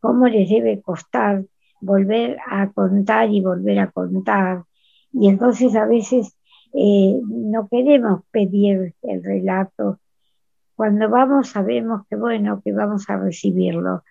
[0.00, 1.44] cómo les debe costar
[1.80, 4.64] volver a contar y volver a contar.
[5.12, 6.36] Y entonces a veces
[6.72, 9.98] eh, no queremos pedir el relato.
[10.76, 14.02] Cuando vamos sabemos que bueno, que vamos a recibirlo.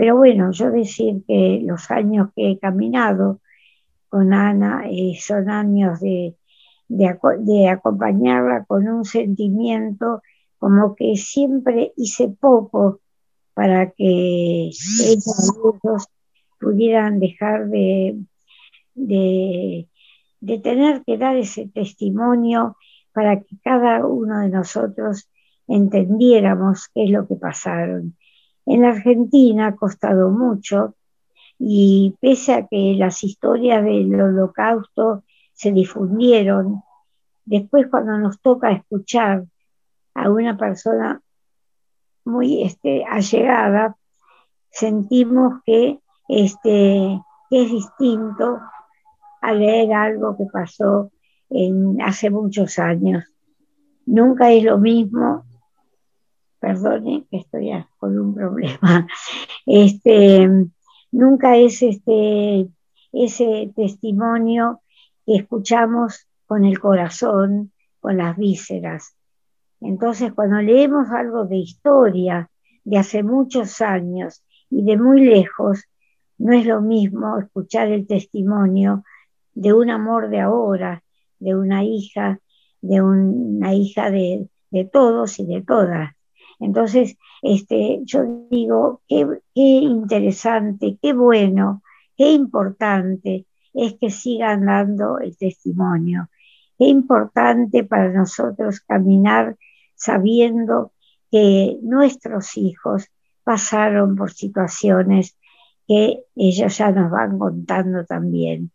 [0.00, 3.42] Pero bueno, yo decir que los años que he caminado
[4.08, 6.36] con Ana eh, son años de,
[6.88, 10.22] de, acompañarla con un sentimiento
[10.56, 13.00] como que siempre hice poco
[13.52, 16.08] para que ellos
[16.58, 18.20] pudieran dejar de,
[18.94, 19.86] de,
[20.40, 22.78] de, tener que dar ese testimonio
[23.12, 25.28] para que cada uno de nosotros
[25.68, 28.16] entendiéramos qué es lo que pasaron.
[28.72, 30.94] En Argentina ha costado mucho
[31.58, 36.80] y pese a que las historias del holocausto se difundieron,
[37.44, 39.44] después cuando nos toca escuchar
[40.14, 41.20] a una persona
[42.24, 43.96] muy este, allegada,
[44.70, 48.60] sentimos que, este, es distinto
[49.40, 51.10] a leer algo que pasó
[51.48, 53.24] en, hace muchos años.
[54.06, 55.44] Nunca es lo mismo,
[56.60, 59.06] perdone que estoy con un problema,
[59.66, 60.48] este,
[61.10, 62.68] nunca es este,
[63.12, 64.82] ese testimonio
[65.26, 69.14] que escuchamos con el corazón, con las vísceras.
[69.80, 72.50] Entonces, cuando leemos algo de historia
[72.84, 75.84] de hace muchos años y de muy lejos,
[76.38, 79.04] no es lo mismo escuchar el testimonio
[79.54, 81.02] de un amor de ahora,
[81.38, 82.40] de una hija,
[82.80, 86.14] de una hija de, de todos y de todas.
[86.60, 91.82] Entonces, este, yo digo, qué, interesante, qué bueno,
[92.16, 96.28] qué importante es que sigan dando el testimonio.
[96.78, 99.56] Qué importante para nosotros caminar
[99.94, 100.92] sabiendo
[101.30, 103.06] que nuestros hijos
[103.42, 105.36] pasaron por situaciones
[105.86, 108.70] que ellos ya nos van contando también.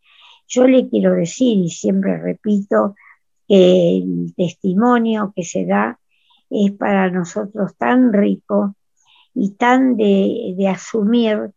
[0.48, 2.96] Yo le quiero decir, y siempre repito,
[3.48, 6.00] que el testimonio que se da
[6.56, 8.76] es para nosotros tan rico
[9.34, 11.52] y tan de, asumir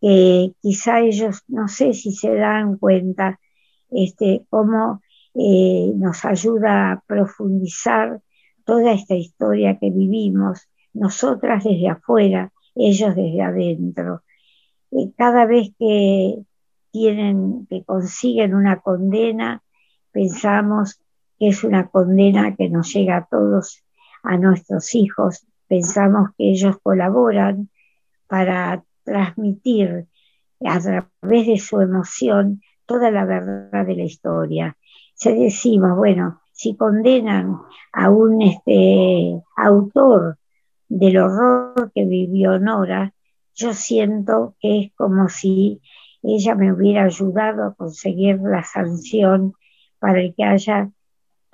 [0.00, 3.40] que quizá ellos no sé si se dan cuenta
[3.90, 5.00] este, cómo
[5.34, 8.20] eh, nos ayuda a profundizar
[8.64, 14.22] toda esta historia que vivimos, nosotras desde afuera, ellos desde adentro.
[14.90, 16.38] Y cada vez que
[16.92, 19.62] tienen, que consiguen una condena,
[20.12, 21.00] pensamos
[21.38, 23.83] que es una condena que nos llega a todos
[24.24, 25.46] a nuestros hijos.
[25.68, 27.68] Pensamos que ellos colaboran
[28.26, 30.06] para transmitir
[30.64, 34.76] a través de su emoción toda la verdad de la historia.
[35.14, 37.58] Se decimos, bueno, si condenan
[37.92, 40.38] a un este, autor
[40.88, 43.12] del horror que vivió Nora,
[43.54, 45.80] yo siento que es como si
[46.22, 49.54] ella me hubiera ayudado a conseguir la sanción
[49.98, 50.90] para que haya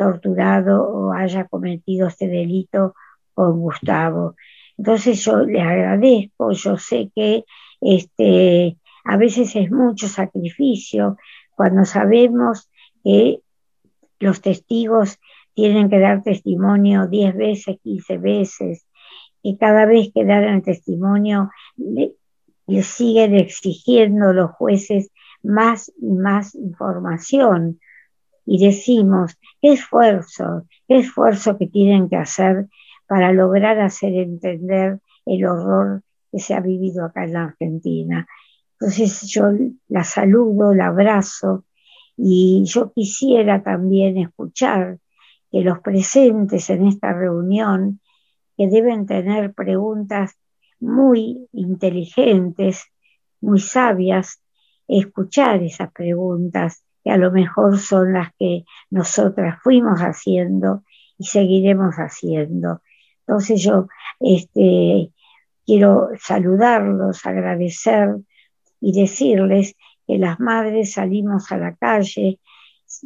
[0.01, 2.95] torturado o haya cometido este delito
[3.35, 4.35] con Gustavo.
[4.79, 7.45] Entonces yo le agradezco, yo sé que
[7.83, 11.19] este, a veces es mucho sacrificio
[11.55, 12.71] cuando sabemos
[13.05, 13.41] que
[14.21, 15.19] los testigos
[15.53, 18.87] tienen que dar testimonio 10 veces, 15 veces,
[19.43, 25.11] y cada vez que dan el testimonio le siguen exigiendo los jueces
[25.43, 27.81] más y más información
[28.53, 32.67] y decimos, qué esfuerzo, qué esfuerzo que tienen que hacer
[33.07, 38.27] para lograr hacer entender el horror que se ha vivido acá en Argentina.
[38.73, 39.53] Entonces yo
[39.87, 41.65] la saludo, la abrazo
[42.17, 44.99] y yo quisiera también escuchar
[45.53, 48.01] que los presentes en esta reunión,
[48.57, 50.37] que deben tener preguntas
[50.81, 52.87] muy inteligentes,
[53.41, 54.43] muy sabias,
[54.89, 60.85] escuchar esas preguntas que a lo mejor son las que nosotras fuimos haciendo
[61.19, 62.83] y seguiremos haciendo.
[63.21, 65.13] Entonces yo este,
[65.65, 68.17] quiero saludarlos, agradecer
[68.81, 72.41] y decirles que las madres salimos a la calle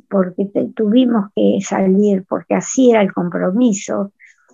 [0.08, 4.12] porque tuvimos que salir, porque así era el compromiso,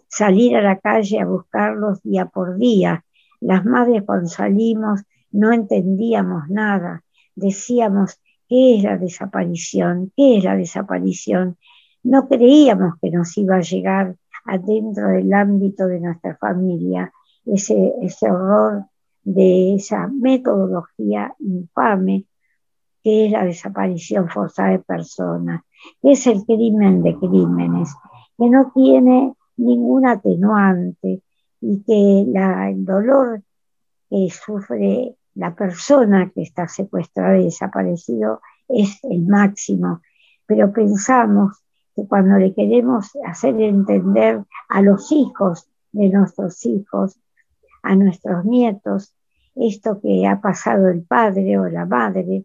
[0.09, 3.05] salir a la calle a buscarlos día por día.
[3.41, 7.05] Las madres cuando salimos no entendíamos nada,
[7.37, 10.13] decíamos, ¿Qué es la desaparición?
[10.17, 11.57] ¿Qué es la desaparición?
[12.03, 17.13] No creíamos que nos iba a llegar adentro del ámbito de nuestra familia
[17.47, 18.87] ese, ese horror
[19.23, 22.27] de esa metodología infame
[23.05, 25.63] que es la desaparición forzada de personas,
[26.03, 27.95] que es el crimen de crímenes,
[28.37, 31.23] que no tiene ningún atenuante
[31.61, 33.45] y que el dolor
[34.11, 40.01] que sufre la persona que está secuestrada y desaparecido es el máximo,
[40.47, 41.63] pero pensamos
[41.95, 47.19] que cuando le queremos hacer entender a los hijos de nuestros hijos,
[47.83, 49.15] a nuestros nietos,
[49.55, 52.45] esto que ha pasado el padre o la madre,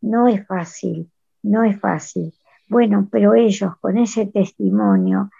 [0.00, 1.10] no es fácil,
[1.42, 2.32] no es fácil,
[2.68, 5.30] Bueno, pero ellos con ese testimonio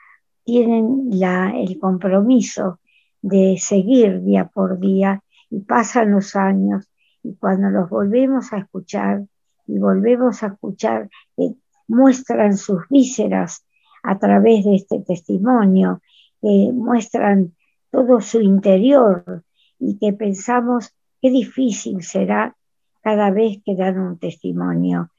[0.44, 2.78] tienen la, el compromiso
[3.20, 5.20] de seguir día por día
[5.50, 6.88] y pasan los años
[7.22, 9.24] y cuando los volvemos a escuchar
[9.66, 11.54] y volvemos a escuchar, que
[11.88, 13.66] muestran sus vísceras
[14.02, 16.00] a través de este testimonio,
[16.40, 17.56] que muestran
[17.90, 19.44] todo su interior
[19.78, 22.56] y que pensamos qué difícil será
[23.02, 25.10] cada vez que dan un testimonio.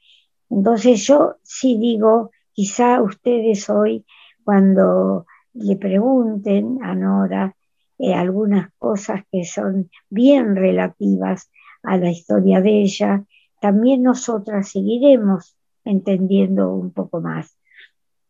[0.50, 4.06] Entonces yo sí digo, quizá ustedes hoy
[4.44, 7.54] cuando le pregunten a Nora
[7.98, 11.50] eh, algunas cosas que son bien relativas
[11.82, 13.24] a la historia de ella,
[13.60, 17.56] también nosotras seguiremos entendiendo un poco más.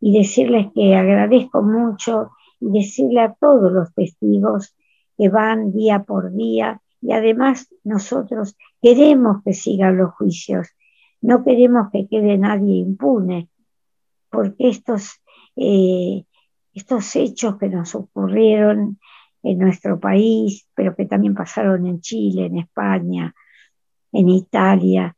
[0.01, 4.75] Y decirles que agradezco mucho y decirle a todos los testigos
[5.17, 10.69] que van día por día y además nosotros queremos que sigan los juicios,
[11.21, 13.49] no queremos que quede nadie impune,
[14.31, 15.21] porque estos,
[15.57, 16.25] eh,
[16.75, 18.99] estos hechos que nos ocurrieron
[19.51, 23.35] en nuestro país, pero que también pasaron en Chile, en España,
[24.13, 25.17] en Italia,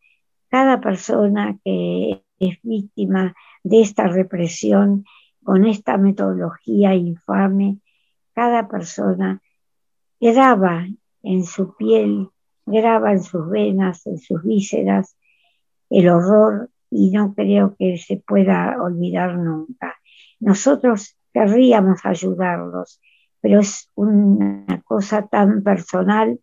[0.48, 5.04] cada persona que es víctima de esta represión
[5.42, 7.78] con esta metodología infame,
[8.32, 9.42] cada persona
[10.20, 10.86] graba
[11.22, 12.28] en su piel,
[12.66, 15.16] graba en sus venas, en sus vísceras,
[15.88, 19.96] el horror y no creo que se pueda olvidar nunca.
[20.38, 23.00] Nosotros querríamos ayudarlos,
[23.40, 26.40] pero es una cosa tan personal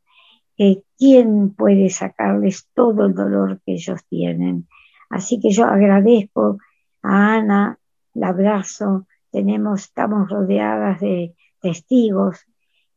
[0.56, 4.68] que quién puede sacarles todo el dolor que ellos tienen.
[5.10, 6.58] Así que yo agradezco
[7.04, 7.80] a Ana,
[8.14, 12.46] la abrazo, tenemos, estamos rodeadas de testigos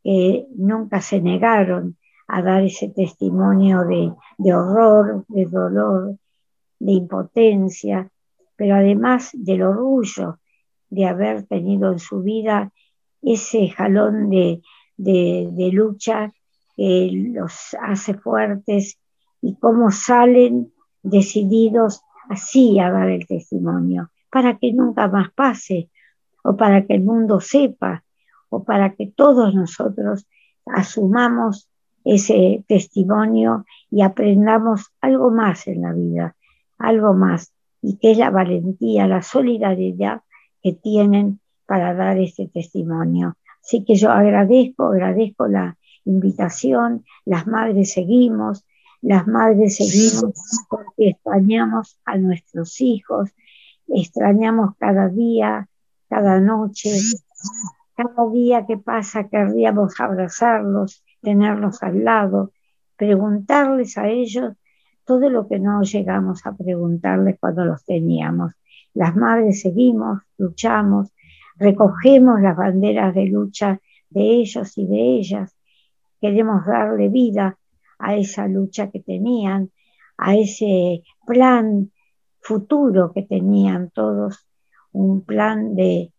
[0.02, 6.16] que nunca se negaron a dar ese testimonio de, de horror, de dolor,
[6.78, 8.08] de impotencia,
[8.56, 10.38] pero además del orgullo
[10.88, 12.72] de haber tenido en su vida
[13.22, 14.62] ese jalón de,
[14.96, 16.32] de, lucha
[16.76, 18.98] que los hace fuertes
[19.42, 25.90] y cómo salen decididos así a dar el testimonio, para que nunca más pase,
[26.42, 28.04] o para que el mundo sepa,
[28.48, 30.26] o para que todos nosotros
[30.66, 31.68] asumamos
[32.04, 36.36] ese testimonio y aprendamos algo más en la vida,
[36.78, 37.52] algo más,
[37.82, 40.22] y que es la valentía, la solidaridad
[40.62, 41.39] que tienen
[41.70, 43.36] para dar este testimonio.
[43.62, 48.66] Así que yo agradezco, agradezco la invitación, las madres seguimos,
[49.00, 50.32] las madres seguimos
[50.68, 53.30] porque extrañamos a nuestros hijos,
[53.86, 55.68] extrañamos cada día,
[56.08, 56.90] cada noche,
[57.94, 62.50] cada día que pasa querríamos abrazarlos, tenerlos al lado,
[62.96, 64.54] preguntarles a ellos
[65.04, 68.54] todo lo que no llegamos a preguntarles cuando los teníamos.
[68.92, 71.12] Las madres seguimos, luchamos,
[71.60, 75.54] recogemos las banderas de lucha de ellos y de ellas.
[76.20, 77.58] Queremos darle vida
[77.98, 79.70] a esa lucha que tenían,
[80.16, 81.92] a ese plan
[82.40, 84.48] futuro que tenían todos,
[84.92, 86.12] un plan de,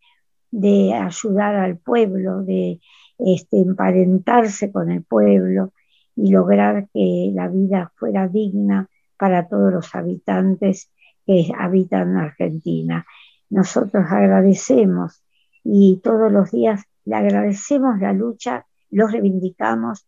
[0.51, 2.79] de ayudar al pueblo, de
[3.17, 5.73] este, emparentarse con el pueblo,
[6.15, 8.87] y lograr que la vida fuera digna
[9.17, 10.91] para todos los habitantes
[11.25, 13.05] que habitan Argentina.
[13.49, 15.23] Nosotros agradecemos
[15.64, 20.05] y todos los días le agradecemos la lucha, los reivindicamos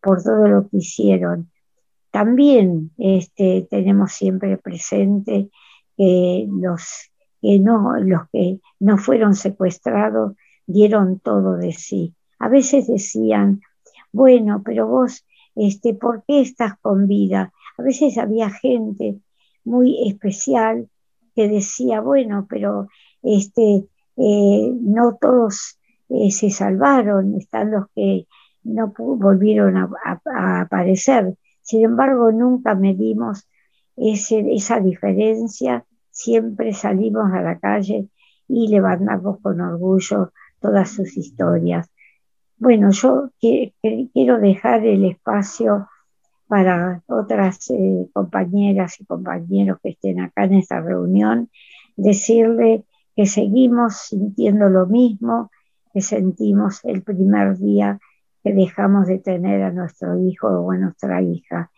[0.00, 1.50] por todo lo que hicieron.
[2.10, 5.50] También este, tenemos siempre presente
[5.96, 10.34] que los que no, los que no fueron secuestrados
[10.66, 12.14] dieron todo de sí.
[12.38, 13.60] A veces decían,
[14.12, 15.24] bueno, pero vos
[15.54, 17.52] este, ¿por qué estás con vida?
[17.78, 19.20] A veces había gente
[19.64, 20.88] muy especial
[21.34, 22.88] que decía, bueno, pero
[23.22, 23.86] este,
[24.16, 28.26] eh, no todos eh, se salvaron, están los que
[28.62, 29.90] no volvieron a,
[30.60, 31.34] aparecer.
[31.62, 33.48] Sin embargo, nunca medimos
[33.96, 38.08] esa diferencia, siempre salimos a la calle
[38.48, 41.90] y levantamos con orgullo todas sus historias.
[42.56, 45.88] Bueno, yo quiero dejar el espacio
[46.46, 51.50] para otras eh, compañeras y compañeros que estén acá en esta reunión,
[51.96, 52.84] decirle
[53.16, 55.50] que seguimos sintiendo lo mismo
[55.92, 57.98] que sentimos el primer día
[58.42, 61.70] que dejamos de tener a nuestro hijo o a nuestra hija,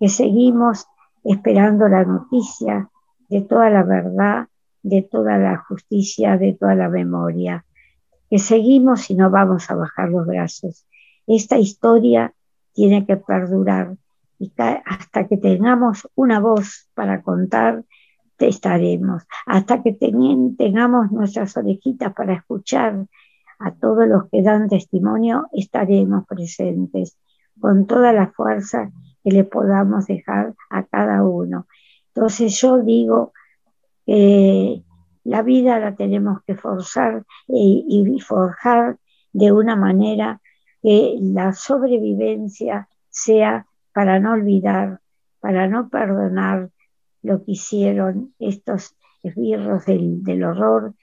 [0.00, 0.86] que seguimos
[1.22, 2.88] esperando la noticia
[3.28, 4.48] de toda la verdad,
[4.82, 7.64] de toda la justicia, de toda la memoria
[8.30, 10.86] que seguimos y no vamos a bajar los brazos.
[11.26, 12.34] Esta historia
[12.72, 13.96] tiene que perdurar
[14.84, 17.84] hasta que tengamos una voz para contar,
[18.46, 19.24] estaremos.
[19.46, 23.06] Hasta que tengamos nuestras orejitas para escuchar
[23.58, 27.16] a todos los que dan testimonio, estaremos presentes
[27.60, 28.92] con toda la fuerza
[29.24, 31.66] que le podamos dejar a cada uno.
[32.14, 33.32] Entonces yo digo
[34.06, 34.84] que
[35.24, 38.98] la vida la tenemos que forzar y forjar
[39.32, 40.40] de una manera
[40.82, 45.00] que la sobrevivencia sea para no olvidar,
[45.40, 46.70] para no perdonar
[47.22, 50.94] lo que hicieron estos esbirros del, del horror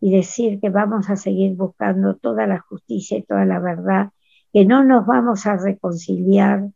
[0.00, 4.10] y decir que vamos a seguir buscando toda la justicia y toda la verdad,
[4.52, 6.68] que no nos vamos a reconciliar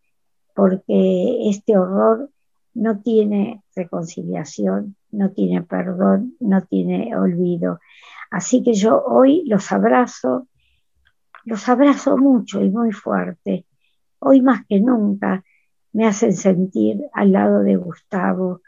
[0.55, 2.30] porque este horror
[2.74, 7.80] no tiene reconciliación, no tiene perdón, no tiene olvido.
[8.30, 10.49] Así que yo hoy los abrazo,
[11.45, 13.66] los abrazo mucho y muy fuerte.
[14.18, 15.45] Hoy más que nunca
[15.93, 18.62] me hacen sentir al lado de Gustavo,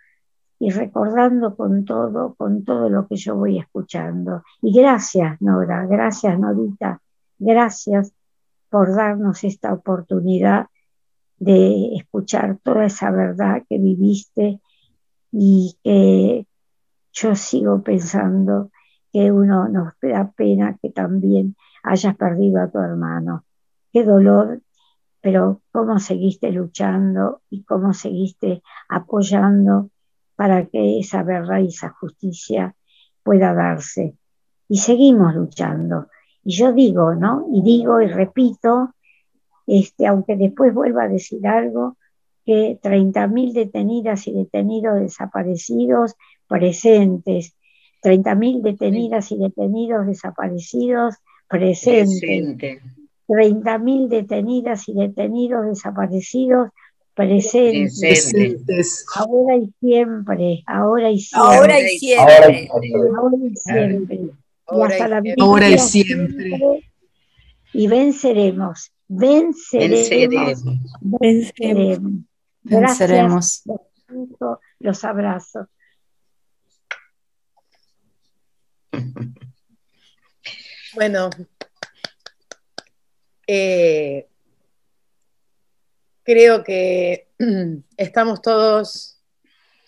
[0.64, 4.44] y recordando con todo, con todo lo que yo voy escuchando.
[4.62, 7.02] Y gracias, Nora, gracias, Norita,
[7.38, 8.14] gracias
[8.70, 10.68] por darnos esta oportunidad
[11.36, 14.62] de escuchar toda esa verdad que viviste
[15.32, 16.46] y que
[17.12, 18.70] yo sigo pensando
[19.12, 23.44] que uno nos da pena que también hayas perdido a tu hermano.
[23.92, 24.62] Qué dolor,
[25.20, 29.90] pero cómo seguiste luchando y cómo seguiste apoyando
[30.37, 32.74] para que esa verdad y esa justicia
[33.22, 34.14] pueda darse.
[34.68, 36.09] Y seguimos luchando.
[36.45, 37.47] Y yo digo, ¿no?
[37.53, 38.95] Y digo y repito,
[39.66, 41.97] este, aunque después vuelva a decir algo,
[42.45, 46.14] que 30.000 detenidas y detenidos desaparecidos
[46.47, 47.57] presentes,
[48.03, 51.16] 30.000 detenidas y detenidos desaparecidos
[51.49, 52.82] presentes, Presente.
[53.26, 56.68] 30.000 detenidas y detenidos desaparecidos
[57.14, 62.68] presentes, ahora y siempre, ahora y siempre, ahora y siempre,
[63.16, 66.90] ahora y siempre, y hasta la ahora y siempre,
[67.72, 70.64] y venceremos, venceremos,
[71.00, 72.24] venceremos,
[72.60, 73.62] venceremos.
[73.64, 73.64] Gracias,
[74.80, 75.66] los abrazos.
[80.94, 81.30] Bueno,
[83.46, 84.28] eh,
[86.25, 87.29] creo que
[87.97, 89.20] estamos todos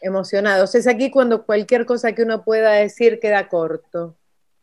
[0.01, 0.74] emocionados.
[0.74, 4.16] Es aquí cuando cualquier cosa que uno pueda decir queda corto,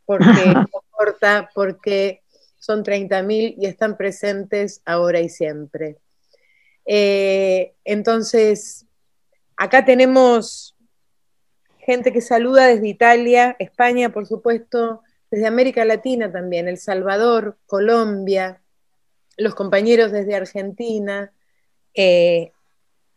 [0.06, 0.54] porque
[0.90, 2.22] corta, porque
[2.58, 5.98] son 30.000 y están presentes ahora y siempre.
[6.86, 8.86] Eh, entonces,
[9.56, 10.74] acá tenemos
[11.78, 18.62] gente que saluda desde Italia, España, por supuesto, desde América Latina también, El Salvador, Colombia,
[19.36, 21.32] los compañeros desde Argentina,
[21.94, 22.52] eh,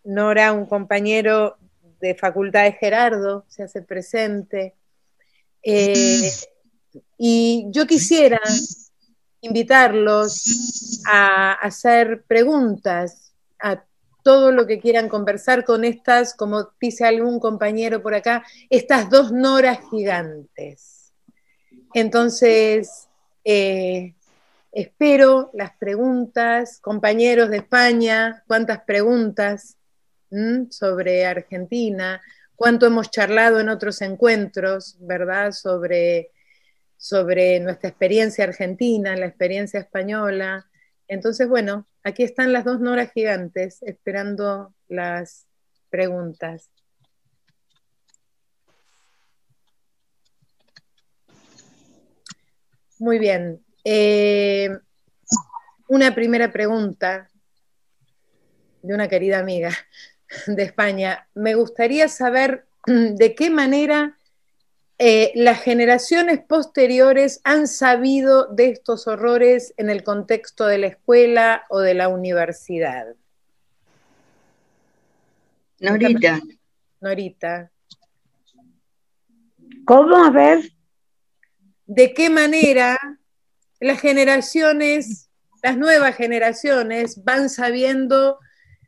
[0.03, 1.57] Nora, un compañero
[1.99, 4.75] de facultad de Gerardo, se hace presente.
[5.63, 6.31] Eh,
[7.17, 8.39] y yo quisiera
[9.41, 13.83] invitarlos a hacer preguntas a
[14.23, 19.31] todo lo que quieran conversar con estas, como dice algún compañero por acá, estas dos
[19.31, 21.13] noras gigantes.
[21.93, 23.07] Entonces,
[23.45, 24.15] eh,
[24.77, 29.75] Espero las preguntas, compañeros de España, cuántas preguntas
[30.69, 32.21] sobre Argentina,
[32.55, 35.51] cuánto hemos charlado en otros encuentros, ¿verdad?
[35.51, 36.29] Sobre,
[36.95, 40.69] sobre nuestra experiencia argentina, la experiencia española.
[41.07, 45.47] Entonces, bueno, aquí están las dos noras gigantes esperando las
[45.89, 46.69] preguntas.
[52.99, 54.69] Muy bien, eh,
[55.87, 57.29] una primera pregunta
[58.81, 59.71] de una querida amiga
[60.47, 61.29] de España.
[61.33, 64.17] Me gustaría saber de qué manera
[64.97, 71.63] eh, las generaciones posteriores han sabido de estos horrores en el contexto de la escuela
[71.69, 73.15] o de la universidad.
[75.79, 76.41] Norita.
[76.99, 77.71] Norita.
[79.85, 80.17] ¿Cómo?
[80.17, 80.73] A ver.
[81.85, 83.16] ¿De qué manera
[83.79, 85.29] las generaciones,
[85.63, 88.39] las nuevas generaciones van sabiendo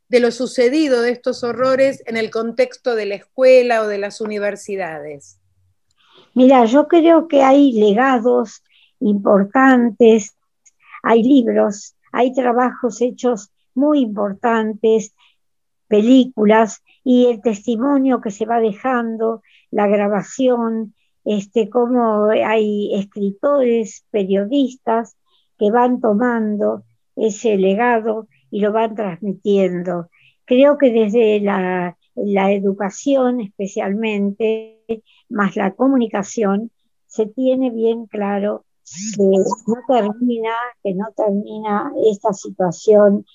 [0.09, 4.21] de lo sucedido de estos horrores en el contexto de la escuela o de las
[4.21, 5.39] universidades?
[6.33, 8.63] Mira, yo creo que hay legados
[8.99, 10.35] importantes,
[11.03, 15.13] hay libros, hay trabajos hechos muy importantes,
[15.87, 20.93] películas y el testimonio que se va dejando, la grabación,
[21.37, 25.15] este, cómo hay escritores, periodistas
[25.57, 26.83] que van tomando
[27.15, 30.09] ese legado y lo van transmitiendo.
[30.45, 34.83] Creo que desde la la educación especialmente,
[35.29, 36.71] más la comunicación,
[37.05, 38.65] se tiene bien claro
[39.15, 40.51] que no termina,
[40.83, 43.25] que no termina esta situación,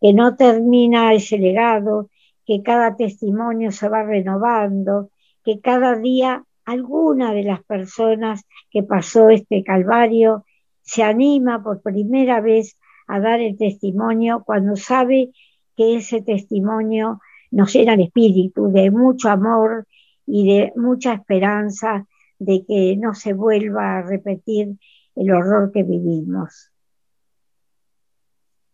[0.00, 2.08] que no termina ese legado,
[2.46, 5.10] que cada testimonio se va renovando,
[5.44, 10.44] que cada día alguna de las personas que pasó este calvario
[10.82, 15.30] se anima por primera vez a dar el testimonio cuando sabe
[15.76, 19.86] que ese testimonio nos llena el espíritu de mucho amor
[20.26, 22.06] y de mucha esperanza
[22.38, 24.76] de que no se vuelva a repetir
[25.16, 26.70] el horror que vivimos.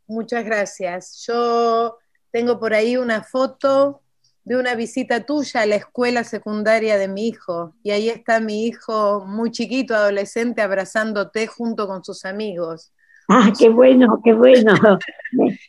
[0.07, 1.25] Muchas gracias.
[1.27, 1.99] Yo
[2.31, 4.03] tengo por ahí una foto
[4.47, 8.65] de una visita tuya a la escuela secundaria de mi hijo y ahí está mi
[8.65, 12.93] hijo muy chiquito, adolescente, abrazándote junto con sus amigos.
[13.29, 14.73] Ah, qué bueno, qué bueno.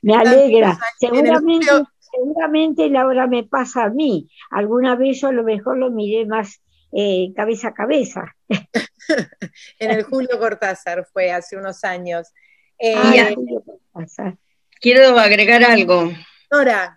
[0.04, 0.78] Me, alegra.
[1.00, 1.66] Seguramente,
[2.00, 4.30] seguramente Laura me pasa a mí.
[4.52, 6.62] Alguna vez yo a lo mejor lo miré más
[6.92, 8.36] eh, cabeza a cabeza.
[9.80, 12.32] en el Julio Cortázar fue hace unos años.
[12.78, 13.36] Eh,
[14.80, 16.12] quiero agregar algo.
[16.52, 16.97] Nora,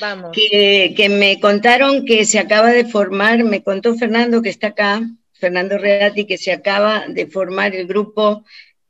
[0.00, 0.32] vamos.
[0.34, 5.02] Que, me contaron que se acaba de formar, me contó Fernando que está acá,
[5.32, 8.44] Fernando Reati, que se acaba de formar el grupo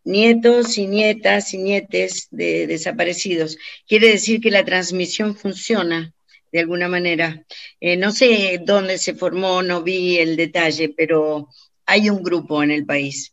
[0.04, 3.56] Nietos y Nietas y Nietes de Desaparecidos.
[3.86, 6.12] Quiere decir que la transmisión funciona
[6.52, 7.44] de alguna manera.
[7.80, 11.48] Eh, no sé dónde se formó, no vi el detalle, pero
[11.86, 13.32] hay un grupo en el país.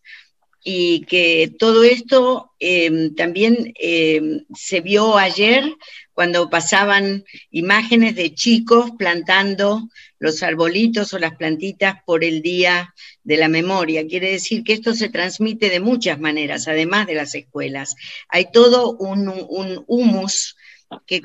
[0.70, 5.63] Y que todo esto em, también em, se vio ayer
[6.11, 9.88] cuando pasaban imágenes de chicos plantando
[10.20, 12.93] los arbolitos o las plantitas por el Día
[13.24, 14.05] de la Memoria.
[14.07, 17.95] Quiere decir que esto se transmite de muchas maneras, además de las escuelas.
[18.28, 20.57] Hay todo un, humus
[21.05, 21.22] que,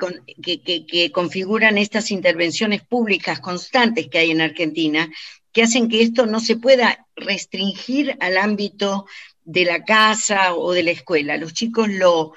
[0.87, 5.11] que, configuran estas intervenciones públicas constantes que hay en Argentina,
[5.51, 9.05] que hacen que esto no se pueda restringir al ámbito
[9.45, 11.37] de la casa o de la escuela.
[11.37, 12.33] Los chicos lo,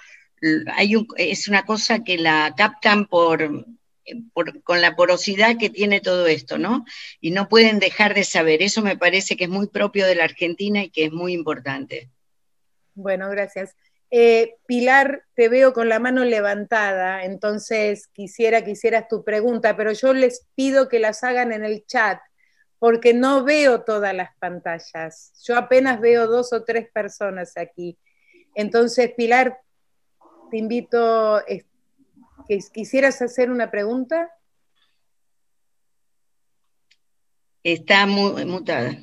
[0.74, 3.66] hay es una cosa que la captan por,
[4.32, 6.84] por, con la porosidad que tiene todo esto, ¿no?
[7.20, 8.62] Y no pueden dejar de saber.
[8.62, 12.11] Eso me parece que es muy propio de la Argentina y que es muy importante.
[12.94, 13.74] Bueno, gracias.
[14.11, 19.92] Eh, Pilar, te veo con la mano levantada, entonces quisiera que hicieras tu pregunta, pero
[19.92, 22.20] yo les pido que las hagan en el chat,
[22.79, 25.33] porque no veo todas las pantallas.
[25.45, 27.99] Yo apenas veo dos o tres personas aquí.
[28.55, 29.61] Entonces, Pilar,
[30.51, 34.31] te invito, que quisieras hacer una pregunta.
[37.62, 38.97] Está mutada.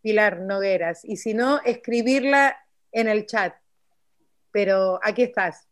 [0.00, 1.04] Pilar Nogueras.
[1.04, 2.56] Y si no, escribirla
[2.92, 3.54] en el chat
[4.54, 5.68] pero aquí estás.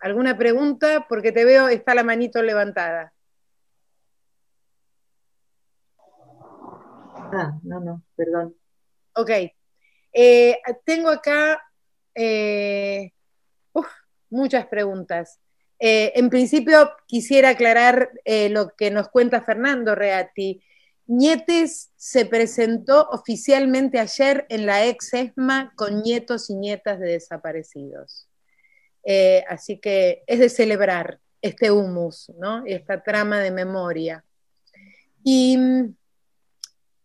[0.00, 1.04] ¿Alguna pregunta?
[1.06, 3.12] Porque te veo, está la manito levantada.
[7.32, 8.56] Ah, no, no, perdón.
[9.14, 9.30] Ok.
[10.12, 11.60] Eh, tengo acá
[12.14, 13.12] eh,
[14.30, 15.40] muchas preguntas.
[15.78, 18.10] Eh, en principio, quisiera aclarar
[18.50, 20.62] lo que nos cuenta Fernando Reati.
[21.06, 28.28] Nietes se presentó oficialmente ayer en la ex ESMA con nietos y nietas de desaparecidos.
[29.48, 32.64] Así que es de celebrar este humus, ¿no?
[32.66, 34.24] esta trama de memoria.
[35.22, 35.94] Y mm,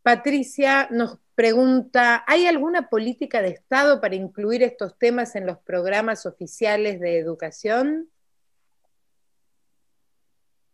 [0.03, 6.25] Patricia nos pregunta, ¿hay alguna política de Estado para incluir estos temas en los programas
[6.25, 8.09] oficiales de educación?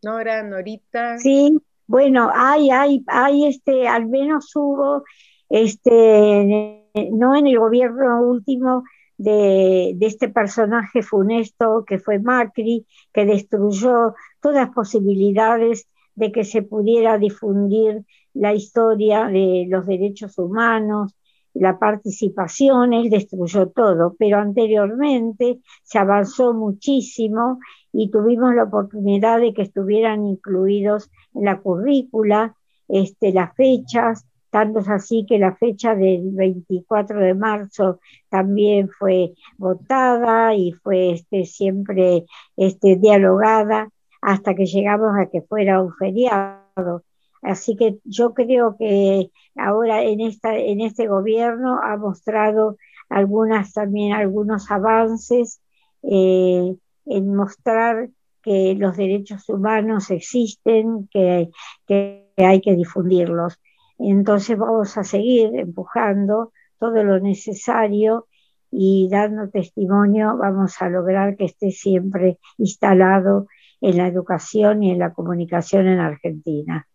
[0.04, 1.18] Nora, Norita.
[1.18, 1.58] Sí,
[1.88, 5.04] bueno, hay, hay, hay, este, al menos hubo,
[5.50, 8.84] este, no en el gobierno último
[9.18, 16.44] de, de este personaje funesto que fue Macri, que destruyó todas las posibilidades de que
[16.44, 18.04] se pudiera difundir
[18.40, 21.16] la historia de los derechos humanos,
[21.54, 27.60] la participación, él destruyó todo, pero anteriormente se avanzó muchísimo
[27.92, 32.56] y tuvimos la oportunidad de que estuvieran incluidos en la currícula
[32.88, 39.34] este, las fechas, tanto es así que la fecha del 24 de marzo también fue
[39.58, 42.26] votada y fue este, siempre
[42.56, 43.90] este, dialogada
[44.22, 47.04] hasta que llegamos a que fuera un feriado.
[47.42, 52.78] Así que yo creo que ahora en, esta, en este gobierno ha mostrado
[53.10, 55.62] algunas también algunos avances
[56.04, 56.76] eh,
[57.06, 58.10] en mostrar
[58.42, 61.50] que los derechos humanos existen, que,
[61.86, 63.60] que hay que difundirlos.
[64.00, 68.28] Entonces vamos a seguir empujando todo lo necesario
[68.72, 73.48] y dando testimonio vamos a lograr que esté siempre instalado
[73.82, 76.88] en la educación y en la comunicación en Argentina.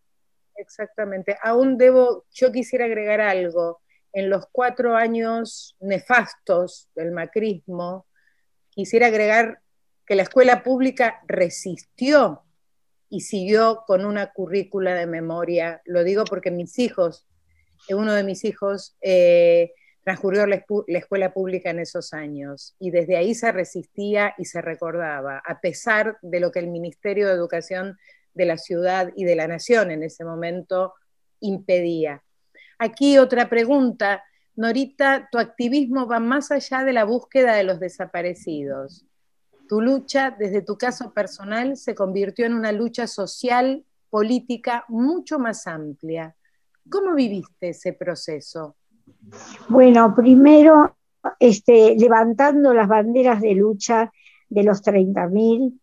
[0.63, 1.37] Exactamente.
[1.43, 3.81] Aún debo, yo quisiera agregar algo.
[4.13, 8.07] En los cuatro años nefastos del macrismo,
[8.69, 9.59] quisiera agregar
[10.05, 12.43] que la escuela pública resistió
[13.09, 15.81] y siguió con una currícula de memoria.
[15.85, 17.27] Lo digo porque mis hijos,
[17.89, 23.35] uno de mis hijos, eh, transcurrió la, escuela pública en esos años y desde ahí
[23.35, 27.97] se resistía y se recordaba, a pesar de lo que el Ministerio de Educación
[28.33, 30.93] de la ciudad y de la nación en ese momento
[31.39, 32.23] impedía.
[32.79, 34.23] Aquí otra pregunta.
[34.55, 39.05] Norita, tu activismo va más allá de la búsqueda de los desaparecidos.
[39.67, 45.65] Tu lucha, desde tu caso personal, se convirtió en una lucha social, política mucho más
[45.65, 46.35] amplia.
[46.89, 48.75] ¿Cómo viviste ese proceso?
[49.69, 50.97] Bueno, primero,
[51.39, 54.11] este, levantando las banderas de lucha
[54.49, 55.79] de los 30.000,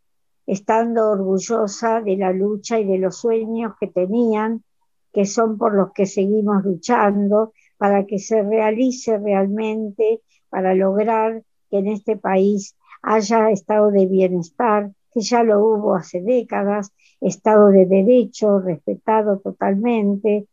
[0.51, 4.65] estando orgullosa de la lucha y de los sueños que tenían,
[5.13, 11.79] que son por los que seguimos luchando, para que se realice realmente, para lograr que
[11.79, 17.87] en este país haya estado de bienestar, que ya lo hubo hace décadas, estado de
[17.87, 20.49] derecho respetado totalmente,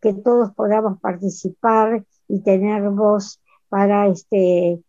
[0.00, 3.38] que todos podamos participar y tener voz
[3.68, 4.80] para este,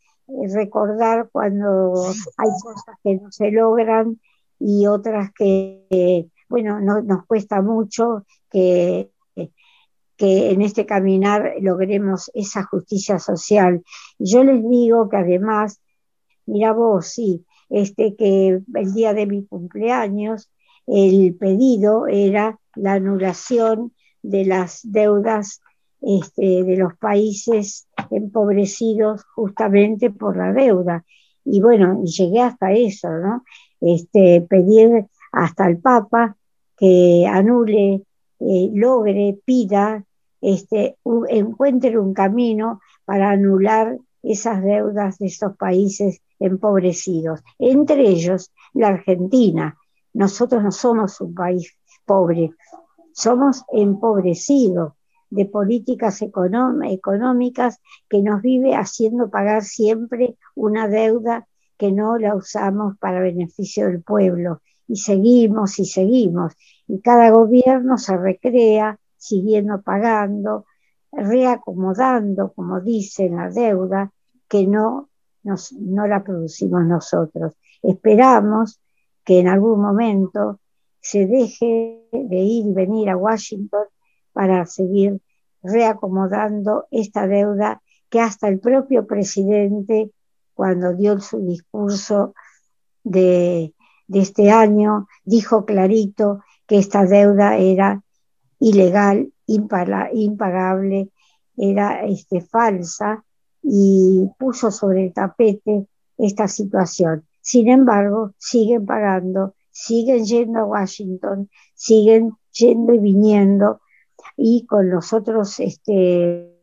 [0.54, 2.06] recordar cuando
[2.38, 4.22] hay cosas que no se logran
[4.66, 9.12] y otras que, bueno, no, nos cuesta mucho que,
[10.16, 13.84] que en este caminar logremos esa justicia social.
[14.20, 15.82] yo les digo que además,
[16.46, 20.50] mira vos, sí, este, que el día de mi cumpleaños
[20.88, 23.92] el pedido era la anulación
[24.22, 25.62] de las deudas
[26.02, 31.04] este, de los países empobrecidos justamente por la deuda.
[31.46, 33.44] Y bueno, llegué hasta eso, ¿no?
[33.86, 36.38] Este, pedir hasta el Papa
[36.78, 38.04] que anule,
[38.40, 40.06] eh, logre, pida,
[40.40, 48.88] este, encuentre un camino para anular esas deudas de esos países empobrecidos, entre ellos la
[48.88, 49.78] Argentina.
[50.14, 52.52] Nosotros no somos un país pobre,
[53.14, 54.94] somos empobrecidos
[55.30, 61.48] de políticas económicas que nos vive haciendo pagar siempre una deuda
[61.84, 64.62] que no la usamos para beneficio del pueblo.
[64.88, 66.54] Y seguimos y seguimos.
[66.88, 70.66] Y cada gobierno se recrea siguiendo pagando,
[71.12, 74.14] reacomodando, como dicen, la deuda
[74.48, 75.10] que no,
[75.44, 77.52] no la producimos nosotros.
[77.82, 78.80] Esperamos
[79.26, 80.62] que en algún momento
[81.02, 83.88] se deje de ir y venir a Washington
[84.32, 85.20] para seguir
[85.62, 90.12] reacomodando esta deuda que hasta el propio presidente,
[90.54, 92.34] cuando dio su discurso
[93.04, 93.74] de,
[94.10, 98.04] este año, dijo clarito que esta deuda era
[98.60, 101.10] ilegal, impagable,
[101.58, 103.24] era este, falsa
[103.62, 105.88] y puso sobre el tapete
[106.18, 107.26] esta situación.
[107.42, 113.82] Sin embargo, siguen pagando, siguen yendo a Washington, siguen yendo y viniendo
[114.38, 116.62] y con los otros este,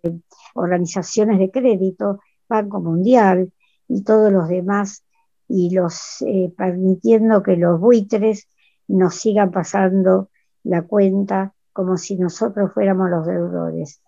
[0.54, 3.52] organizaciones de crédito, Banco Mundial
[3.90, 5.04] y todos los demás,
[5.48, 8.48] y los eh, permitiendo que los buitres
[8.86, 10.30] nos sigan pasando
[10.62, 14.00] la cuenta como si nosotros fuéramos los deudores.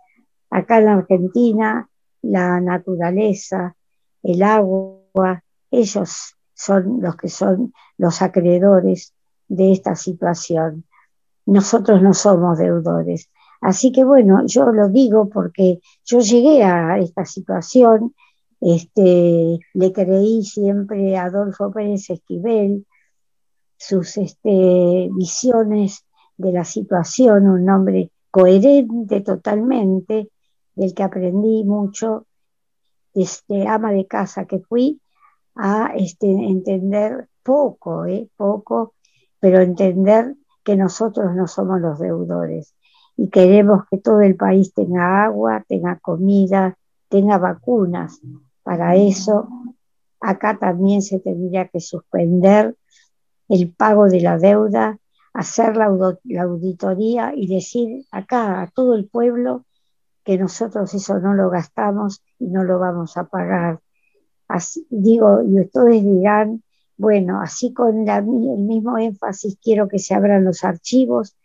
[0.51, 1.89] Acá en Argentina,
[2.22, 3.76] la naturaleza,
[4.22, 9.14] el agua, ellos son los que son los acreedores
[9.49, 10.85] de esta situación.
[11.45, 13.30] Nosotros no somos deudores.
[13.61, 18.14] Así que bueno, yo lo digo porque yo llegué a esta situación,
[18.63, 22.87] este, le creí siempre a Adolfo Pérez Esquivel,
[23.77, 26.07] sus este, visiones
[26.37, 30.31] de la situación, un hombre coherente totalmente,
[30.77, 32.27] del que aprendí mucho,
[33.15, 35.01] este, ama de casa que fui,
[35.57, 38.95] a este, entender poco, eh, poco,
[39.41, 42.75] pero entender que nosotros no somos los deudores
[43.17, 48.21] y queremos que todo el país tenga agua, tenga comida, tenga vacunas.
[48.63, 49.49] Para eso,
[50.21, 52.77] acá también se tendría que suspender
[53.49, 54.99] el pago de la deuda,
[55.33, 59.65] hacer la, auditoría y decir acá a todo el pueblo
[60.25, 63.81] que nosotros eso no lo gastamos y no lo vamos a pagar.
[64.47, 66.63] Así, digo, y ustedes dirán,
[66.97, 71.37] bueno, así con el mismo énfasis quiero que se abran los archivos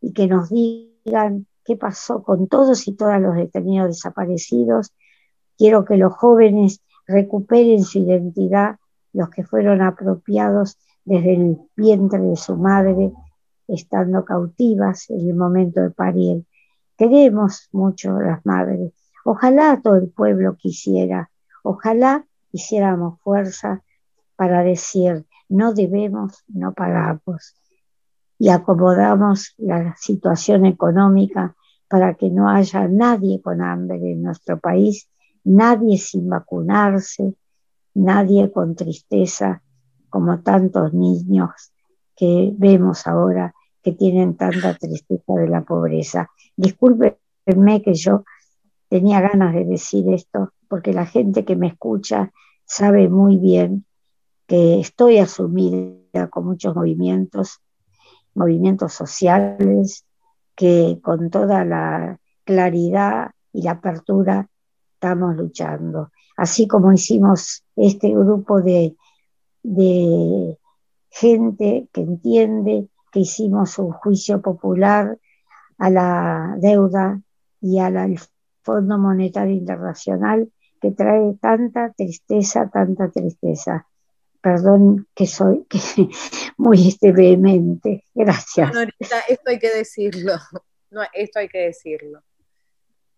[0.00, 4.92] y que nos digan qué pasó con todos y todas los detenidos desaparecidos.
[5.56, 8.76] Quiero que los jóvenes recuperen su identidad,
[9.12, 13.12] los que fueron apropiados desde el vientre de su madre,
[13.68, 16.44] estando cautivas en el momento de parir.
[16.96, 18.92] Queremos mucho las madres.
[19.24, 21.30] Ojalá todo el pueblo quisiera,
[21.62, 23.82] ojalá hiciéramos fuerza
[24.36, 27.54] para decir, no debemos, no pagamos.
[28.38, 31.56] Y acomodamos la situación económica
[31.88, 35.08] para que no haya nadie con hambre en nuestro país,
[35.44, 37.34] nadie sin vacunarse,
[37.94, 39.62] nadie con tristeza,
[40.08, 41.72] como tantos niños
[42.16, 46.30] que vemos ahora que tienen tanta tristeza de la pobreza.
[46.56, 48.24] Discúlpenme que yo
[48.88, 52.32] tenía ganas de decir esto, porque la gente que me escucha
[52.64, 53.84] sabe muy bien
[54.46, 57.60] que estoy asumida con muchos movimientos,
[58.34, 60.06] movimientos sociales,
[60.54, 64.48] que con toda la claridad y la apertura
[65.04, 66.12] estamos luchando.
[66.36, 68.96] Así como hicimos este grupo de,
[69.62, 70.58] de
[71.10, 75.18] gente que entiende que hicimos un juicio popular
[75.78, 77.20] a la deuda
[77.60, 78.18] y al
[78.62, 80.50] Fondo Monetario Internacional
[80.80, 83.86] que trae tanta tristeza, tanta tristeza.
[84.40, 85.66] Perdón que soy
[86.56, 88.06] muy este, vehemente.
[88.14, 88.70] Gracias.
[89.28, 90.32] esto hay que decirlo.
[90.90, 92.22] No, esto hay que decirlo.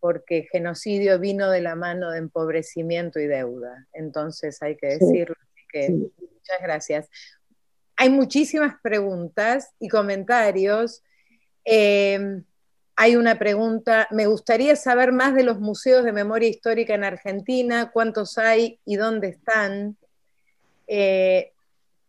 [0.00, 3.86] Porque genocidio vino de la mano de empobrecimiento y deuda.
[3.92, 5.34] Entonces hay que decirlo.
[5.88, 7.08] Muchas gracias.
[7.96, 11.02] Hay muchísimas preguntas y comentarios.
[11.64, 12.42] Eh,
[12.98, 17.90] hay una pregunta, me gustaría saber más de los museos de memoria histórica en Argentina,
[17.92, 19.98] cuántos hay y dónde están.
[20.86, 21.52] Eh,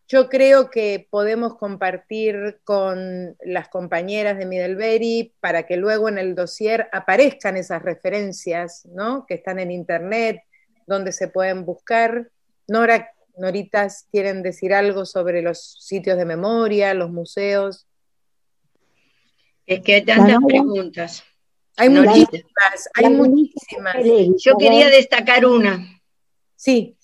[0.08, 6.34] yo creo que podemos compartir con las compañeras de Middlebury para que luego en el
[6.34, 9.26] dossier aparezcan esas referencias, ¿no?
[9.26, 10.43] Que están en internet,
[10.86, 12.32] donde se pueden buscar.
[12.70, 17.86] Nora, Noritas, ¿quieren decir algo sobre los sitios de memoria, los museos?
[19.66, 21.24] Es que hay tantas preguntas.
[21.76, 23.97] Hay muchísimas, hay muchísimas.
[24.38, 25.86] Yo quería destacar una.
[26.55, 26.97] Sí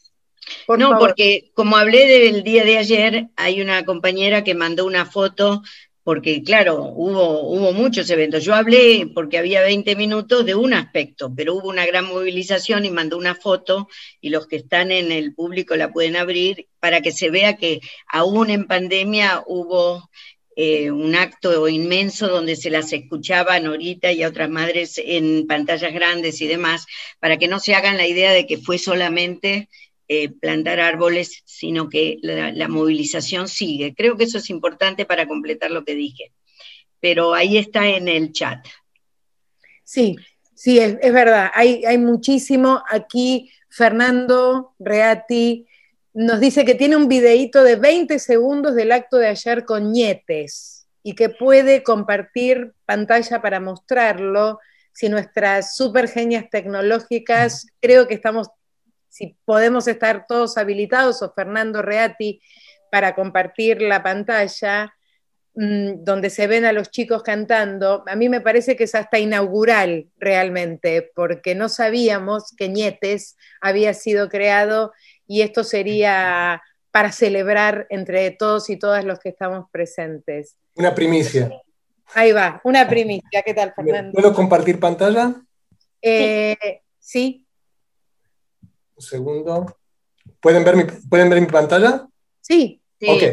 [0.78, 5.62] no, porque como hablé del día de ayer, hay una compañera que mandó una foto,
[6.04, 8.44] porque claro, hubo, hubo muchos eventos.
[8.44, 12.91] Yo hablé porque había 20 minutos de un aspecto, pero hubo una gran movilización y
[12.91, 13.88] mandó una foto
[14.20, 17.80] y los que están en el público la pueden abrir para que se vea que
[18.08, 20.10] aún en pandemia hubo
[20.56, 25.94] eh, un acto inmenso donde se las escuchaban ahorita y a otras madres en pantallas
[25.94, 26.86] grandes y demás,
[27.20, 29.70] para que no se hagan la idea de que fue solamente
[30.10, 33.95] eh, plantar árboles, sino que la, movilización sigue.
[33.95, 36.34] Creo que eso es importante para completar lo que dije.
[36.99, 38.66] Pero ahí está en el chat.
[39.84, 40.18] Sí,
[40.54, 41.51] sí, es, verdad.
[41.54, 42.84] Hay, hay muchísimo.
[42.89, 45.66] Aquí Fernando Reati
[46.14, 50.86] nos dice que tiene un videíto de 20 segundos del acto de ayer con nietes
[51.01, 54.60] y que puede compartir pantalla para mostrarlo.
[54.91, 58.49] Si nuestras super genias tecnológicas, creo que estamos
[59.14, 62.41] si podemos estar todos habilitados, o Fernando Reati,
[62.91, 64.91] para compartir la pantalla,
[65.53, 69.20] mm, donde se ven a los chicos cantando, a mí me parece que es hasta
[69.20, 74.93] inaugural realmente, porque no sabíamos que Ñetes había sido creado
[75.28, 80.57] y esto sería para celebrar entre todos y todas los que estamos presentes.
[80.74, 81.51] Una primicia.
[82.16, 83.43] Ahí va, una primicia.
[83.43, 84.11] ¿Qué tal, Fernando?
[84.11, 85.36] ¿Puedo compartir pantalla?
[86.01, 87.43] Eh, sí
[89.04, 89.78] segundo.
[90.39, 92.08] ¿Pueden ver mi, ¿pueden ver mi pantalla?
[92.41, 92.82] Sí.
[93.08, 93.24] Ok.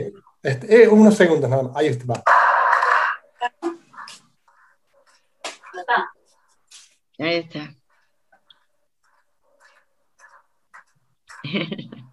[0.42, 1.76] Este, eh, unos segundos nada más.
[1.76, 2.22] Ahí está.
[7.18, 7.74] Ahí está.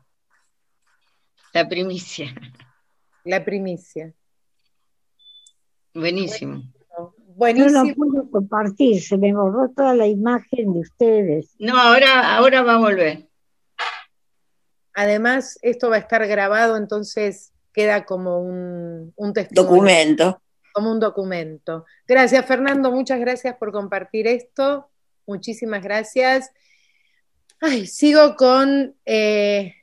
[1.54, 2.34] La primicia.
[3.24, 4.14] La primicia.
[5.94, 6.62] Buenísimo.
[7.36, 7.84] Buenísimo.
[7.84, 11.56] No lo puedo compartir, se me borró toda la imagen de ustedes.
[11.60, 13.27] No, ahora, ahora va a volver.
[14.98, 20.42] Además, esto va a estar grabado, entonces queda como un, un Documento.
[20.74, 21.86] Como un documento.
[22.08, 22.92] Gracias, Fernando.
[22.92, 24.90] Muchas gracias por compartir esto.
[25.28, 26.50] Muchísimas gracias.
[27.62, 29.76] Ay, sigo con eh,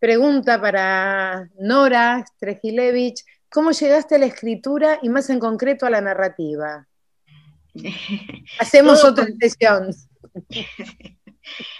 [0.00, 3.24] pregunta para Nora Strejilevich.
[3.48, 6.88] ¿Cómo llegaste a la escritura y más en concreto a la narrativa?
[8.58, 9.94] Hacemos otra sesión.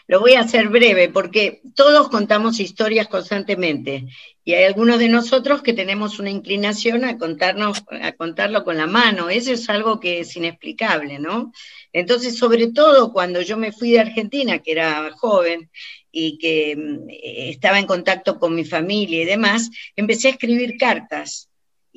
[0.08, 4.06] Lo voy a hacer breve porque todos contamos historias constantemente
[4.42, 8.86] y hay algunos de nosotros que tenemos una inclinación a contarnos, a contarlo con la
[8.86, 9.28] mano.
[9.28, 11.52] Eso es algo que es inexplicable, ¿no?
[11.92, 15.70] Entonces, sobre todo cuando yo me fui de Argentina, que era joven
[16.10, 17.08] y que mm,
[17.50, 21.47] estaba en contacto con mi familia y demás, empecé a escribir cartas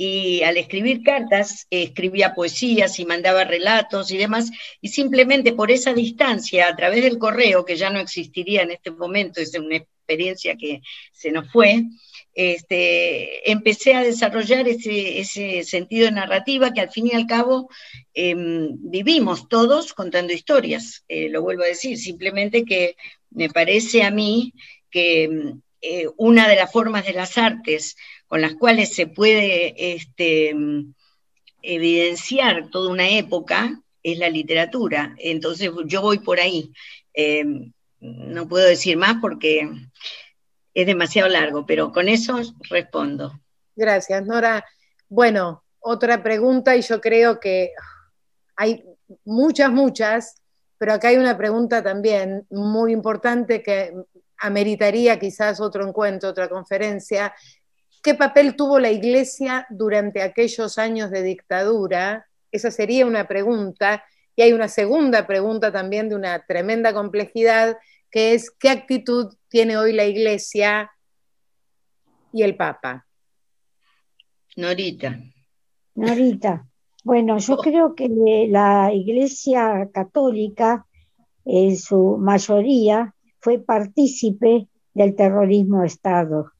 [0.04, 4.50] y al escribir cartas escribía poesías y mandaba relatos y demás,
[4.82, 8.90] y simplemente por esa distancia, a través del correo, que ya no existiría en este
[8.90, 10.82] momento, es una experiencia que
[11.12, 11.84] se nos fue,
[12.34, 17.70] este, empecé a desarrollar ese, sentido de narrativa que al fin y al cabo
[18.16, 22.96] em, vivimos todos contando historias, eh, lo vuelvo a decir, simplemente que
[23.30, 24.52] me parece a mí
[24.90, 27.96] que em, eh, una de las formas de las artes
[28.32, 30.56] con las cuales se puede este,
[31.62, 35.14] evidenciar toda una época es la literatura.
[35.18, 36.72] Entonces yo voy por ahí.
[37.14, 37.44] Eh,
[38.00, 39.70] no puedo decir más porque
[40.74, 43.38] es demasiado largo, pero con eso respondo.
[43.76, 44.64] Gracias, Nora.
[45.10, 47.74] Bueno, otra pregunta y yo creo que
[48.56, 48.82] hay
[49.26, 50.42] muchas, muchas,
[50.78, 53.94] pero acá hay una pregunta también muy importante que
[54.38, 57.34] ameritaría quizás otro encuentro, otra conferencia,
[58.02, 62.26] ¿Qué papel tuvo la Iglesia durante aquellos años de dictadura?
[62.52, 64.04] Esa sería una pregunta.
[64.36, 67.78] Y hay una segunda pregunta también de una tremenda complejidad,
[68.10, 70.92] que es ¿qué actitud tiene hoy la Iglesia
[72.34, 73.06] y el Papa?
[74.56, 75.20] Norita.
[75.94, 76.66] Norita.
[77.04, 78.10] Bueno, yo creo que
[78.50, 80.88] la Iglesia Católica,
[81.46, 86.52] en su mayoría, fue partícipe del terrorismo de Estado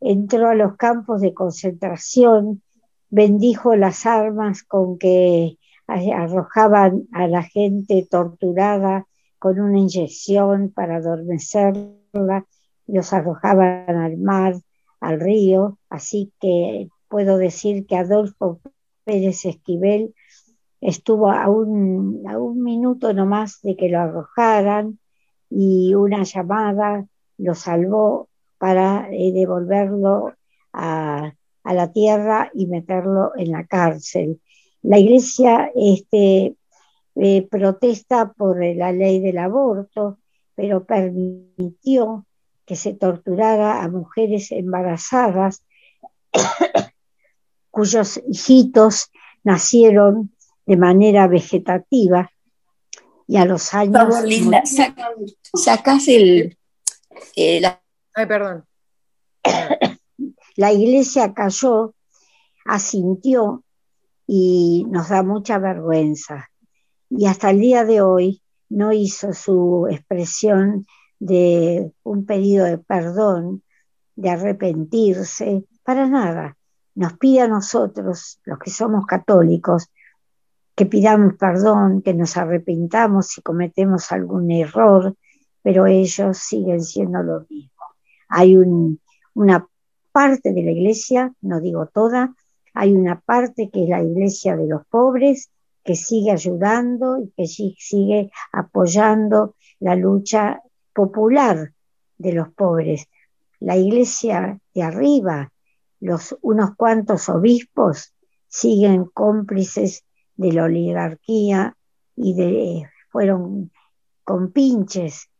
[0.00, 2.62] entró a los campos de concentración,
[3.10, 9.06] bendijo las armas con que arrojaban a la gente torturada
[9.38, 12.46] con una inyección para adormecerla,
[12.86, 14.54] los arrojaban al mar,
[15.00, 18.60] al río, así que puedo decir que Adolfo
[19.04, 20.14] Pérez Esquivel
[20.80, 24.98] estuvo a un, a un minuto nomás de que lo arrojaran
[25.50, 28.28] y una llamada lo salvó
[28.58, 30.34] para eh, devolverlo
[30.72, 31.32] a,
[31.64, 34.40] la tierra y meterlo en la cárcel.
[34.80, 36.56] La iglesia este,
[37.14, 40.18] eh, protesta por la ley del aborto,
[40.54, 42.26] pero permitió
[42.64, 45.62] que se torturara a mujeres embarazadas
[47.70, 49.10] cuyos hijitos
[49.44, 50.32] nacieron
[50.64, 52.30] de manera vegetativa
[53.26, 54.04] y a los años...
[54.06, 54.62] Por Linda,
[55.54, 56.56] sacas el,
[57.36, 57.80] eh, la
[58.26, 58.64] Perdón.
[60.56, 61.94] La iglesia cayó,
[62.64, 63.62] asintió
[64.26, 66.50] y nos da mucha vergüenza.
[67.08, 70.84] Y hasta el día de hoy no hizo su expresión
[71.20, 73.62] de un pedido de perdón,
[74.16, 76.56] de arrepentirse, para nada.
[76.94, 79.86] Nos pide a nosotros, los que somos católicos,
[80.74, 85.14] que pidamos perdón, que nos arrepintamos si cometemos algún error,
[85.62, 87.77] pero ellos siguen siendo lo mismo
[88.28, 89.68] hay una
[90.12, 92.34] parte de la iglesia, no digo toda,
[92.74, 95.50] hay una parte que es la iglesia de los pobres,
[95.84, 100.60] que sigue ayudando y que sigue apoyando la lucha
[100.92, 101.72] popular
[102.18, 103.08] de los pobres.
[103.60, 105.50] La iglesia de arriba,
[106.00, 108.12] los unos cuantos obispos
[108.48, 110.04] siguen cómplices
[110.36, 111.76] de la oligarquía
[112.14, 113.70] y de, fueron
[114.24, 115.30] compinches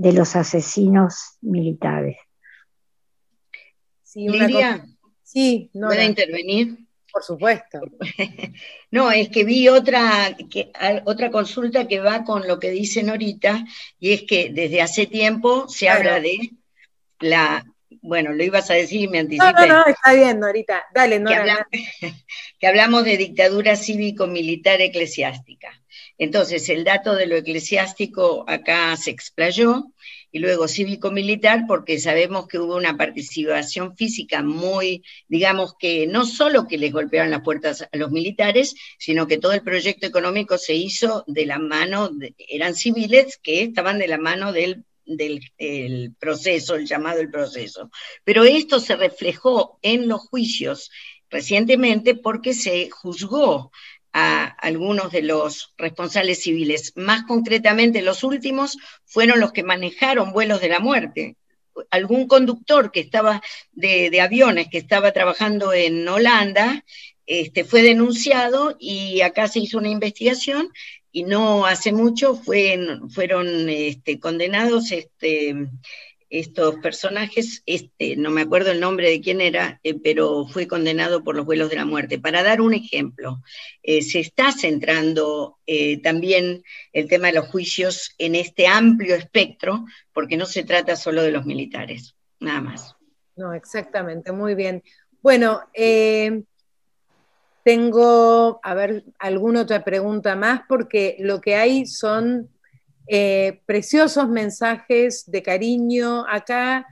[0.00, 2.16] de los asesinos militares.
[4.02, 4.86] Sí, Lidia,
[5.22, 6.78] sí, ¿puede intervenir?
[7.12, 7.80] Por supuesto.
[8.90, 10.72] no, es que vi otra, que,
[11.04, 13.62] otra consulta que va con lo que dice Norita,
[13.98, 16.50] y es que desde hace tiempo se habla de
[17.18, 17.66] la,
[18.00, 19.52] bueno, lo ibas a decir, me anticipé.
[19.52, 21.68] No, no, no, está bien, Norita, dale, Norita.
[22.58, 25.78] que hablamos de dictadura cívico-militar eclesiástica.
[26.20, 29.94] Entonces, el dato de lo eclesiástico acá se explayó
[30.30, 36.68] y luego cívico-militar porque sabemos que hubo una participación física muy, digamos que no solo
[36.68, 40.74] que les golpearon las puertas a los militares, sino que todo el proyecto económico se
[40.74, 46.86] hizo de la mano, eran civiles que estaban de la mano del del proceso, el
[46.86, 47.90] llamado el proceso.
[48.22, 50.90] Pero esto se reflejó en los juicios
[51.30, 53.72] recientemente porque se juzgó
[54.12, 56.92] a algunos de los responsables civiles.
[56.96, 61.36] Más concretamente, los últimos fueron los que manejaron vuelos de la muerte.
[61.90, 63.40] Algún conductor que estaba
[63.72, 66.84] de, aviones, que estaba trabajando en Holanda,
[67.26, 70.70] este, fue denunciado y acá se hizo una investigación
[71.12, 75.54] y no hace mucho fueron este, condenados este,
[76.30, 81.24] estos personajes, este, no me acuerdo el nombre de quién era, eh, pero fue condenado
[81.24, 82.20] por los vuelos de la muerte.
[82.20, 83.42] Para dar un ejemplo,
[83.82, 86.62] eh, se está centrando eh, también
[86.92, 91.32] el tema de los juicios en este amplio espectro, porque no se trata solo de
[91.32, 92.94] los militares, nada más.
[93.34, 94.84] No, exactamente, muy bien.
[95.22, 95.62] Bueno,
[97.64, 102.48] tengo, a ver, alguna otra pregunta más, porque lo que hay son
[103.12, 106.24] eh, preciosos mensajes de cariño.
[106.28, 106.86] Acá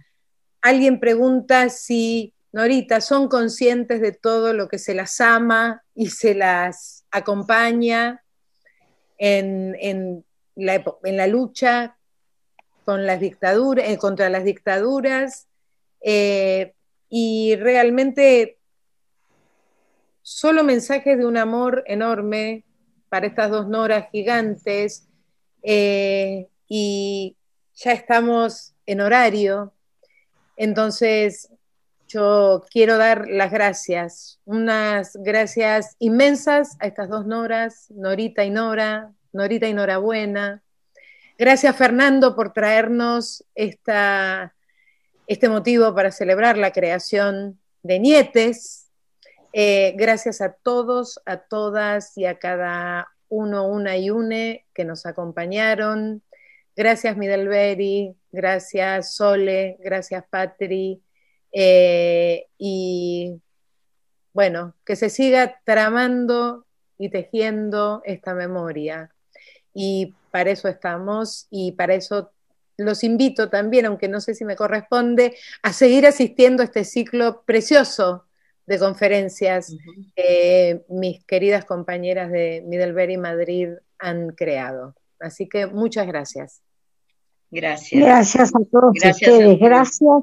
[0.61, 6.35] alguien pregunta si, Norita, son conscientes de todo lo que se las ama y se
[6.35, 8.25] las acompaña
[9.17, 10.25] en,
[10.57, 11.97] la, lucha
[12.85, 15.47] con las dictaduras, eh, contra las dictaduras.
[16.01, 16.75] Eh,
[17.09, 18.59] y realmente
[20.23, 22.65] solo mensajes de un amor enorme
[23.09, 25.08] para estas dos noras gigantes
[25.63, 27.37] eh, y
[27.75, 29.73] ya estamos en horario.
[30.57, 31.51] Entonces,
[32.09, 39.13] yo quiero dar las gracias, unas gracias inmensas a estas dos Noras, Norita y Nora,
[39.33, 40.63] Norita y Nora Buena.
[41.37, 44.55] Gracias Fernando por traernos esta,
[45.27, 48.89] este motivo para celebrar la creación de Nietes.
[49.53, 55.07] Eh, gracias a todos, a todas y a cada uno, una y une que nos
[55.07, 56.23] acompañaron.
[56.77, 61.03] Gracias Midelberi, gracias Sole, gracias Patri.
[61.53, 63.41] Eh, y
[64.33, 66.67] bueno, que se siga tramando
[66.99, 69.13] y tejiendo esta memoria.
[69.75, 72.33] Y para eso estamos y para eso
[72.77, 77.43] los invito también, aunque no sé si me corresponde, a seguir asistiendo a este ciclo
[77.45, 78.28] precioso
[78.69, 79.75] de conferencias
[80.15, 84.95] que mis queridas compañeras de Middlebury Madrid han creado.
[85.19, 86.61] Así que muchas gracias.
[87.51, 87.99] Gracias.
[87.99, 89.59] Gracias a todos ustedes.
[89.59, 90.23] Gracias.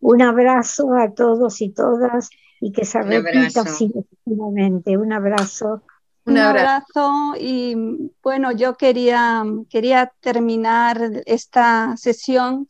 [0.00, 2.30] Un abrazo a todos y todas
[2.60, 4.96] y que se repita significativamente.
[4.96, 5.82] Un abrazo.
[6.26, 12.66] Un abrazo y bueno, yo quería, quería terminar esta sesión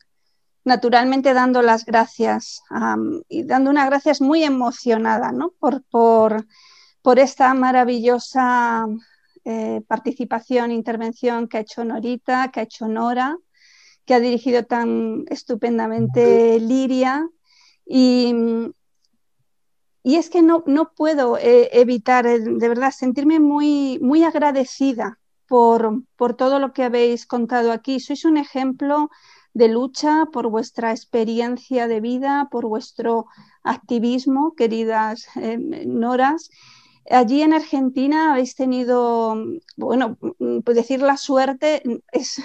[0.65, 2.63] naturalmente dando las gracias
[3.29, 5.53] y dando unas gracias muy emocionada ¿no?
[5.59, 8.87] por, por, esta maravillosa
[9.45, 13.37] eh, participación, intervención que ha hecho Norita, que ha hecho Nora,
[14.05, 17.29] que ha dirigido tan estupendamente Liria.
[17.85, 18.33] Y,
[20.01, 25.19] y es que no, no puedo eh, evitar, eh, de verdad, sentirme muy, muy agradecida
[25.47, 27.99] por, por todo lo que habéis contado aquí.
[27.99, 29.11] Sois un ejemplo
[29.55, 33.25] de lucha, por vuestra experiencia de vida, por vuestro
[33.63, 36.49] activismo, queridas eh, Noras.
[37.09, 39.37] Allí en Argentina habéis tenido,
[39.77, 40.17] bueno,
[40.65, 41.81] pues decir la suerte
[42.11, 42.41] es,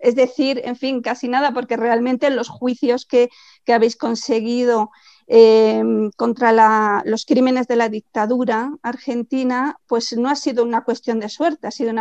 [0.00, 3.30] es, decir, en fin, casi nada, porque realmente los juicios que,
[3.64, 4.90] que habéis conseguido
[5.32, 11.28] Em, contra los crímenes de la dictadura argentina, pues no ha sido una cuestión de
[11.28, 11.92] suerte, ha sido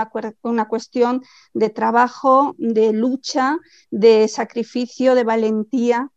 [0.41, 1.21] una, cuestión
[1.53, 3.59] de trabajo, de lucha,
[3.91, 6.11] de sacrificio, de valentía.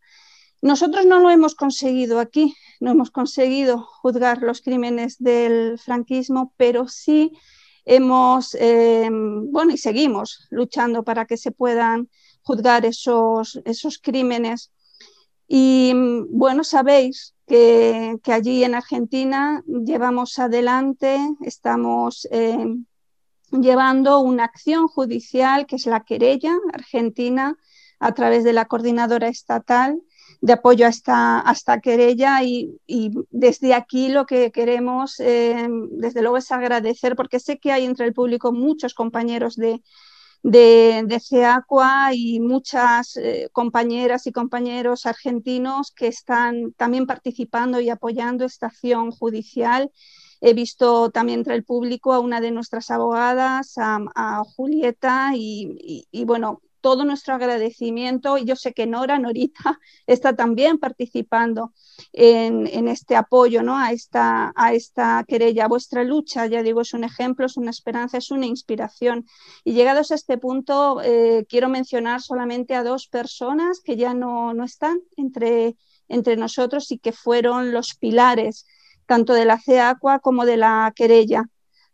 [0.63, 6.87] Nosotros no lo hemos conseguido aquí, no hemos conseguido juzgar los crímenes del franquismo, pero
[6.87, 7.31] sí
[7.85, 12.09] hemos, em, bueno, y seguimos luchando para que se puedan
[12.41, 14.72] juzgar esos, esos crímenes
[15.47, 15.93] y
[16.29, 22.75] bueno, sabéis que, allí en Argentina llevamos adelante, estamos eh,
[23.51, 27.57] llevando una acción judicial que es la querella argentina
[27.99, 30.01] a través de la coordinadora estatal
[30.41, 32.77] de apoyo a esta, querella y,
[33.29, 38.05] desde aquí lo que queremos, eh, desde luego, es agradecer, porque sé que hay entre
[38.05, 39.81] el público muchos compañeros de,
[40.43, 47.89] de, de CEACUA y muchas eh, compañeras y compañeros argentinos que están también participando y
[47.89, 49.89] apoyando esta acción judicial.
[50.41, 56.25] He visto también entre el público a una de nuestras abogadas, a, Julieta, y, y,
[56.25, 61.71] bueno, todo nuestro agradecimiento y yo sé que Nora, Norita, está también participando
[62.11, 63.77] en, este apoyo ¿no?
[63.77, 65.69] a, esta, querella.
[65.69, 69.25] Vuestra lucha, ya digo, es un ejemplo, es una esperanza, es una inspiración.
[69.63, 74.53] Y llegados a este punto, eh, quiero mencionar solamente a dos personas que ya no,
[74.53, 75.77] no están entre,
[76.09, 78.65] entre nosotros y que fueron los pilares
[79.05, 81.45] tanto de la CEACUA como de la querella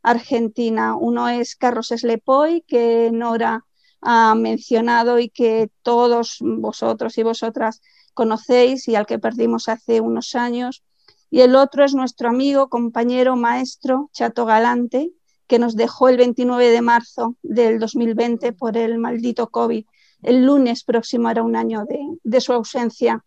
[0.02, 0.96] argentina.
[0.96, 3.66] Uno es Carlos Slepoy, que Nora
[4.02, 7.82] ha mencionado y que todos vosotros y vosotras
[8.14, 10.84] conocéis y al que perdimos hace unos años.
[11.32, 15.12] Y el otro es nuestro amigo, compañero, maestro, Chato Galante,
[15.48, 19.86] que nos dejó el 29 de marzo del 2020 por el maldito COVID.
[20.22, 23.24] El lunes próximo era un año de, de su ausencia.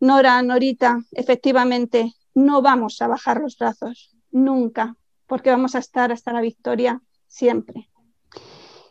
[0.00, 6.32] Nora, Norita, efectivamente, no vamos a bajar los brazos, nunca, porque vamos a estar hasta
[6.32, 7.88] la victoria siempre.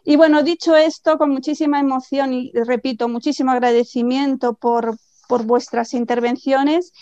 [0.06, 6.94] Y bueno, dicho esto, con muchísima emoción y repito, muchísimo agradecimiento por, por vuestras intervenciones,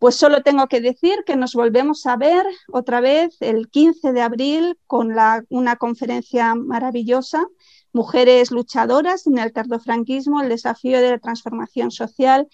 [0.00, 4.20] pues solo tengo que decir que nos volvemos a ver otra vez el 15 de
[4.20, 7.46] abril con la, una conferencia maravillosa,
[7.94, 12.48] Mujeres luchadoras en el tardofranquismo, el desafío de la transformación social,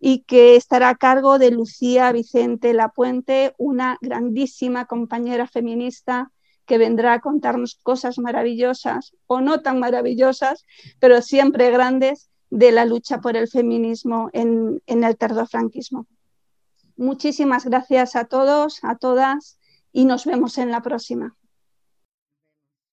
[0.00, 6.32] y que estará a cargo de Lucía Vicente Lapuente, una grandísima compañera feminista
[6.68, 10.64] que vendrá a contarnos cosas maravillosas o no tan maravillosas,
[11.00, 16.06] pero siempre grandes de la lucha por el feminismo en, en el tardofranquismo.
[16.96, 19.58] Muchísimas gracias a todos, a todas
[19.92, 21.37] y nos vemos en la próxima.